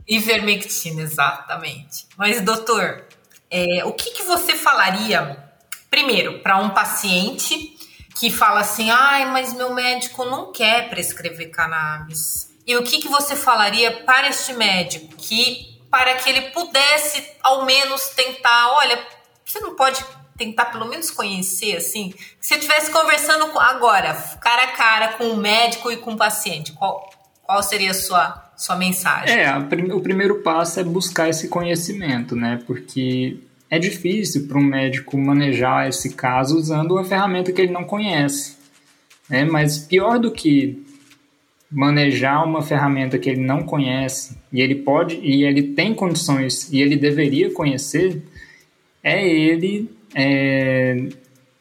Ivermectina, 0.09 1.03
exatamente. 1.03 2.07
Mas, 2.17 2.41
doutor, 2.41 3.05
é, 3.51 3.85
o 3.85 3.93
que, 3.93 4.09
que 4.11 4.23
você 4.23 4.55
falaria, 4.55 5.37
primeiro, 5.89 6.39
para 6.39 6.57
um 6.57 6.71
paciente 6.71 7.77
que 8.15 8.31
fala 8.31 8.61
assim, 8.61 8.89
ai, 8.89 9.25
mas 9.27 9.53
meu 9.53 9.73
médico 9.73 10.25
não 10.25 10.51
quer 10.51 10.89
prescrever 10.89 11.51
cannabis? 11.51 12.49
E 12.65 12.75
o 12.75 12.83
que, 12.83 12.99
que 12.99 13.07
você 13.07 13.35
falaria 13.35 14.03
para 14.03 14.27
este 14.29 14.53
médico 14.53 15.15
que, 15.15 15.79
para 15.91 16.15
que 16.15 16.29
ele 16.29 16.49
pudesse, 16.49 17.23
ao 17.43 17.65
menos, 17.65 18.09
tentar, 18.09 18.71
olha, 18.71 18.99
você 19.45 19.59
não 19.59 19.75
pode 19.75 20.03
tentar 20.35 20.65
pelo 20.65 20.87
menos 20.87 21.11
conhecer, 21.11 21.75
assim, 21.75 22.13
se 22.39 22.53
eu 22.53 22.57
estivesse 22.57 22.89
conversando 22.91 23.59
agora, 23.59 24.13
cara 24.39 24.63
a 24.63 24.71
cara, 24.71 25.13
com 25.13 25.25
o 25.31 25.37
médico 25.37 25.91
e 25.91 25.97
com 25.97 26.13
o 26.13 26.17
paciente, 26.17 26.71
qual, 26.71 27.09
qual 27.43 27.61
seria 27.61 27.91
a 27.91 27.93
sua 27.93 28.48
sua 28.59 28.75
mensagem? 28.75 29.37
É, 29.37 29.57
o 29.57 30.01
primeiro 30.01 30.39
passo 30.41 30.81
é 30.81 30.83
buscar 30.83 31.29
esse 31.29 31.47
conhecimento, 31.47 32.35
né? 32.35 32.61
Porque 32.67 33.37
é 33.69 33.79
difícil 33.79 34.47
para 34.47 34.57
um 34.57 34.63
médico 34.63 35.17
manejar 35.17 35.87
esse 35.87 36.13
caso 36.13 36.57
usando 36.57 36.91
uma 36.91 37.05
ferramenta 37.05 37.53
que 37.53 37.61
ele 37.61 37.71
não 37.71 37.85
conhece. 37.85 38.57
Né? 39.29 39.45
Mas 39.45 39.77
pior 39.77 40.19
do 40.19 40.31
que 40.31 40.83
manejar 41.71 42.43
uma 42.43 42.61
ferramenta 42.61 43.17
que 43.17 43.29
ele 43.29 43.41
não 43.41 43.61
conhece 43.61 44.35
e 44.51 44.59
ele 44.59 44.75
pode 44.75 45.19
e 45.21 45.43
ele 45.43 45.61
tem 45.73 45.93
condições 45.93 46.67
e 46.73 46.81
ele 46.81 46.95
deveria 46.97 47.53
conhecer 47.53 48.23
é 49.03 49.25
ele 49.25 49.87
é, 50.15 51.09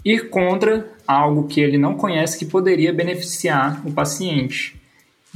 ir 0.02 0.30
contra 0.30 0.90
algo 1.06 1.46
que 1.46 1.60
ele 1.60 1.76
não 1.76 1.94
conhece 1.94 2.38
que 2.38 2.46
poderia 2.46 2.92
beneficiar 2.92 3.86
o 3.86 3.92
paciente. 3.92 4.77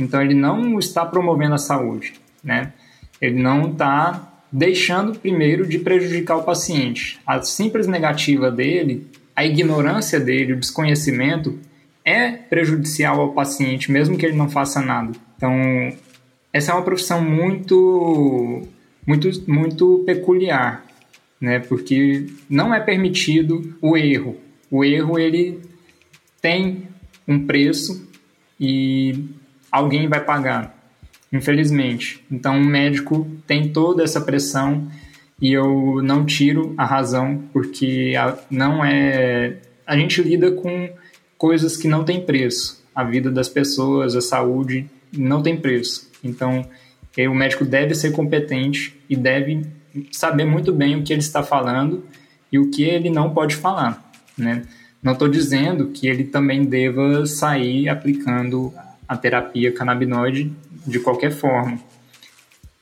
Então 0.03 0.21
ele 0.21 0.35
não 0.35 0.79
está 0.79 1.05
promovendo 1.05 1.55
a 1.55 1.59
saúde, 1.59 2.15
né? 2.43 2.73
Ele 3.21 3.41
não 3.41 3.71
está 3.71 4.33
deixando 4.51 5.19
primeiro 5.19 5.67
de 5.67 5.79
prejudicar 5.79 6.37
o 6.37 6.43
paciente. 6.43 7.19
A 7.27 7.41
simples 7.43 7.87
negativa 7.87 8.51
dele, 8.51 9.07
a 9.35 9.47
ignorância 9.47 10.21
dele, 10.21 10.53
o 10.53 10.61
desconhecimento 10.61 11.59
é 12.05 12.33
prejudicial 12.33 13.21
ao 13.21 13.33
paciente, 13.33 13.91
mesmo 13.91 14.19
que 14.19 14.27
ele 14.27 14.37
não 14.37 14.51
faça 14.51 14.81
nada. 14.83 15.13
Então, 15.37 15.53
essa 16.53 16.73
é 16.73 16.75
uma 16.75 16.83
profissão 16.83 17.23
muito 17.23 18.63
muito 19.07 19.29
muito 19.51 20.03
peculiar, 20.05 20.85
né? 21.41 21.61
Porque 21.61 22.27
não 22.49 22.75
é 22.75 22.81
permitido 22.81 23.75
o 23.81 23.97
erro. 23.97 24.37
O 24.71 24.85
erro 24.85 25.19
ele 25.19 25.61
tem 26.41 26.89
um 27.27 27.47
preço 27.47 28.09
e 28.61 29.25
alguém 29.73 30.07
vai 30.07 30.23
pagar, 30.23 30.77
infelizmente. 31.33 32.23
Então, 32.31 32.61
o 32.61 32.65
médico 32.65 33.27
tem 33.47 33.73
toda 33.73 34.05
essa 34.05 34.21
pressão 34.21 34.87
e 35.41 35.53
eu 35.53 36.01
não 36.03 36.25
tiro 36.25 36.75
a 36.77 36.85
razão 36.85 37.43
porque 37.53 38.13
não 38.51 38.85
é. 38.85 39.57
A 39.87 39.97
gente 39.97 40.23
lida 40.23 40.53
com 40.53 40.91
coisas 41.39 41.77
que 41.77 41.89
não 41.89 42.05
têm 42.05 42.21
preço. 42.21 42.85
A 42.95 43.03
vida 43.03 43.31
das 43.31 43.49
pessoas, 43.49 44.15
a 44.15 44.21
saúde, 44.21 44.87
não 45.13 45.43
tem 45.43 45.57
preço. 45.57 46.11
Então, 46.23 46.65
o 47.19 47.35
médico 47.35 47.65
deve 47.65 47.95
ser 47.95 48.13
competente 48.13 48.95
e 49.09 49.17
deve 49.17 49.63
saber 50.11 50.45
muito 50.45 50.73
bem 50.73 50.97
o 50.97 51.03
que 51.03 51.13
ele 51.13 51.21
está 51.21 51.43
falando 51.43 52.05
e 52.51 52.59
o 52.59 52.71
que 52.71 52.85
ele 52.85 53.11
não 53.11 53.35
pode 53.35 53.57
falar, 53.57 54.13
né? 54.37 54.63
Não 55.03 55.15
estou 55.15 55.29
dizendo 55.29 55.89
que 55.89 56.07
ele 56.07 56.25
também 56.25 56.65
deva 56.65 57.27
sair 57.27 57.89
aplicando 57.89 58.73
a 59.13 59.17
terapia 59.17 59.73
canabinoide 59.73 60.53
de 60.87 60.99
qualquer 60.99 61.31
forma, 61.31 61.79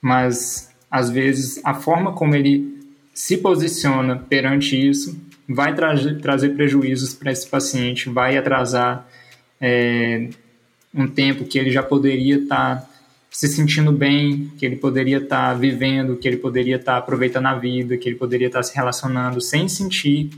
mas 0.01 0.71
às 0.91 1.11
vezes 1.11 1.61
a 1.65 1.75
forma 1.75 2.13
como 2.13 2.35
ele 2.35 2.79
se 3.13 3.37
posiciona 3.37 4.17
perante 4.17 4.89
isso 4.89 5.21
vai 5.49 5.75
tra 5.75 5.95
trazer 6.21 6.51
prejuízos 6.51 7.13
para 7.13 7.33
esse 7.33 7.47
paciente, 7.47 8.09
vai 8.09 8.37
atrasar 8.37 9.07
é, 9.61 10.31
um 10.95 11.07
tempo 11.07 11.45
que 11.45 11.59
ele 11.59 11.71
já 11.71 11.83
poderia 11.83 12.37
estar 12.37 12.77
tá 12.77 12.89
se 13.31 13.49
sentindo 13.49 13.93
bem, 13.93 14.51
que 14.59 14.65
ele 14.65 14.77
poderia 14.77 15.19
estar 15.19 15.53
tá 15.53 15.55
vivendo, 15.55 16.17
que 16.17 16.27
ele 16.27 16.37
poderia 16.37 16.77
estar 16.77 16.93
tá 16.93 16.99
aproveitando 16.99 17.47
a 17.47 17.55
vida, 17.55 17.97
que 17.97 18.09
ele 18.09 18.17
poderia 18.17 18.47
estar 18.47 18.61
tá 18.61 18.63
se 18.63 18.75
relacionando 18.75 19.41
sem 19.41 19.69
sentir 19.69 20.31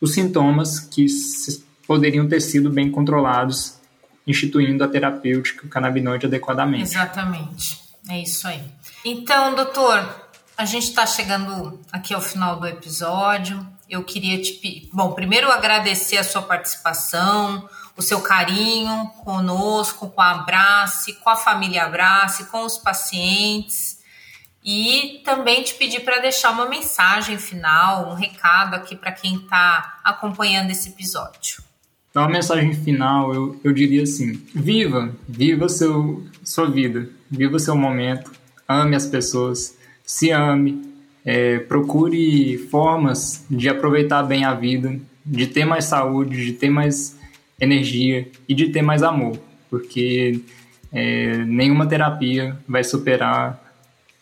os 0.00 0.12
sintomas 0.12 0.80
que 0.80 1.06
poderiam 1.86 2.26
ter 2.28 2.40
sido 2.40 2.70
bem 2.70 2.90
controlados, 2.90 3.78
instituindo 4.26 4.84
a 4.84 4.88
terapêutica 4.88 5.66
canabinoide 5.68 6.26
adequadamente. 6.26 6.82
Exatamente, 6.82 7.80
é 8.08 8.20
isso 8.20 8.46
aí. 8.46 8.62
Então, 9.04 9.54
doutor, 9.54 10.22
a 10.56 10.64
gente 10.64 10.88
está 10.88 11.04
chegando 11.06 11.80
aqui 11.90 12.14
ao 12.14 12.20
final 12.20 12.60
do 12.60 12.66
episódio. 12.66 13.66
Eu 13.88 14.04
queria 14.04 14.40
te. 14.40 14.88
Bom, 14.92 15.12
primeiro 15.12 15.50
agradecer 15.50 16.18
a 16.18 16.24
sua 16.24 16.42
participação, 16.42 17.68
o 17.96 18.02
seu 18.02 18.20
carinho 18.20 19.08
conosco, 19.24 20.08
com 20.10 20.20
a 20.20 20.30
Abrace, 20.30 21.14
com 21.14 21.30
a 21.30 21.36
família 21.36 21.84
Abrace, 21.84 22.44
com 22.44 22.64
os 22.64 22.78
pacientes. 22.78 24.00
E 24.64 25.20
também 25.24 25.64
te 25.64 25.74
pedir 25.74 26.00
para 26.00 26.20
deixar 26.20 26.50
uma 26.50 26.66
mensagem 26.66 27.36
final, 27.36 28.08
um 28.10 28.14
recado 28.14 28.74
aqui 28.74 28.94
para 28.94 29.10
quem 29.10 29.34
está 29.34 29.98
acompanhando 30.04 30.70
esse 30.70 30.90
episódio. 30.90 31.62
Então, 32.12 32.24
uma 32.24 32.30
mensagem 32.30 32.74
final, 32.74 33.34
eu, 33.34 33.56
eu 33.64 33.72
diria 33.72 34.02
assim: 34.02 34.38
viva, 34.54 35.16
viva 35.26 35.66
seu, 35.66 36.22
sua 36.44 36.70
vida, 36.70 37.08
viva 37.30 37.58
seu 37.58 37.74
momento, 37.74 38.30
ame 38.68 38.94
as 38.94 39.06
pessoas, 39.06 39.78
se 40.04 40.30
ame, 40.30 40.82
é, 41.24 41.58
procure 41.60 42.58
formas 42.70 43.46
de 43.50 43.66
aproveitar 43.66 44.22
bem 44.24 44.44
a 44.44 44.52
vida, 44.52 44.94
de 45.24 45.46
ter 45.46 45.64
mais 45.64 45.86
saúde, 45.86 46.44
de 46.44 46.52
ter 46.52 46.68
mais 46.68 47.18
energia 47.58 48.28
e 48.46 48.52
de 48.54 48.68
ter 48.68 48.82
mais 48.82 49.02
amor, 49.02 49.38
porque 49.70 50.38
é, 50.92 51.38
nenhuma 51.38 51.86
terapia 51.86 52.58
vai 52.68 52.84
superar 52.84 53.74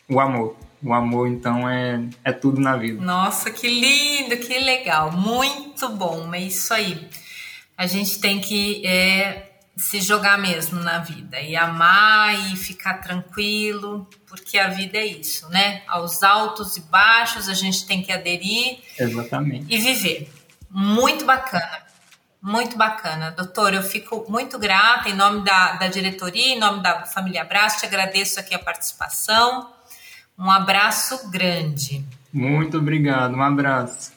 o 0.08 0.20
amor. 0.20 0.56
O 0.80 0.94
amor, 0.94 1.28
então, 1.28 1.68
é, 1.68 2.00
é 2.24 2.32
tudo 2.32 2.60
na 2.60 2.76
vida. 2.76 3.02
Nossa, 3.02 3.50
que 3.50 3.68
lindo, 3.68 4.36
que 4.36 4.58
legal. 4.60 5.12
Muito 5.12 5.88
bom, 5.90 6.32
é 6.32 6.40
isso 6.40 6.72
aí. 6.72 6.96
A 7.80 7.86
gente 7.86 8.20
tem 8.20 8.38
que 8.38 8.86
é, 8.86 9.52
se 9.74 10.02
jogar 10.02 10.36
mesmo 10.36 10.78
na 10.80 10.98
vida 10.98 11.40
e 11.40 11.56
amar 11.56 12.52
e 12.52 12.54
ficar 12.54 12.98
tranquilo, 12.98 14.06
porque 14.26 14.58
a 14.58 14.68
vida 14.68 14.98
é 14.98 15.06
isso, 15.06 15.48
né? 15.48 15.80
Aos 15.88 16.22
altos 16.22 16.76
e 16.76 16.82
baixos 16.82 17.48
a 17.48 17.54
gente 17.54 17.86
tem 17.86 18.02
que 18.02 18.12
aderir. 18.12 18.80
Exatamente. 18.98 19.64
E 19.74 19.78
viver. 19.78 20.30
Muito 20.68 21.24
bacana. 21.24 21.78
Muito 22.42 22.76
bacana. 22.76 23.30
Doutor, 23.30 23.72
eu 23.72 23.82
fico 23.82 24.26
muito 24.28 24.58
grata 24.58 25.08
em 25.08 25.14
nome 25.14 25.42
da, 25.42 25.76
da 25.76 25.86
diretoria, 25.86 26.56
em 26.56 26.60
nome 26.60 26.82
da 26.82 27.06
família 27.06 27.40
Abraço, 27.40 27.80
te 27.80 27.86
agradeço 27.86 28.38
aqui 28.38 28.54
a 28.54 28.58
participação. 28.58 29.70
Um 30.38 30.50
abraço 30.50 31.30
grande. 31.30 32.04
Muito 32.30 32.76
obrigado, 32.76 33.34
um 33.34 33.42
abraço. 33.42 34.12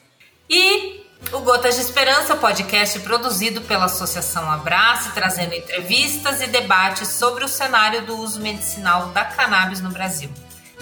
E 0.50 1.03
o 1.32 1.40
Gotas 1.40 1.76
de 1.76 1.80
Esperança, 1.80 2.36
podcast 2.36 3.00
produzido 3.00 3.60
pela 3.62 3.86
Associação 3.86 4.50
Abraço, 4.50 5.12
trazendo 5.12 5.54
entrevistas 5.54 6.40
e 6.40 6.46
debates 6.46 7.08
sobre 7.08 7.44
o 7.44 7.48
cenário 7.48 8.04
do 8.04 8.16
uso 8.16 8.40
medicinal 8.40 9.08
da 9.08 9.24
cannabis 9.24 9.80
no 9.80 9.90
Brasil. 9.90 10.30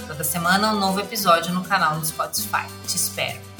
Toda 0.06 0.24
semana 0.24 0.72
um 0.72 0.78
novo 0.78 1.00
episódio 1.00 1.52
no 1.52 1.64
canal 1.64 1.98
do 1.98 2.06
Spotify. 2.06 2.66
Te 2.86 2.96
espero. 2.96 3.51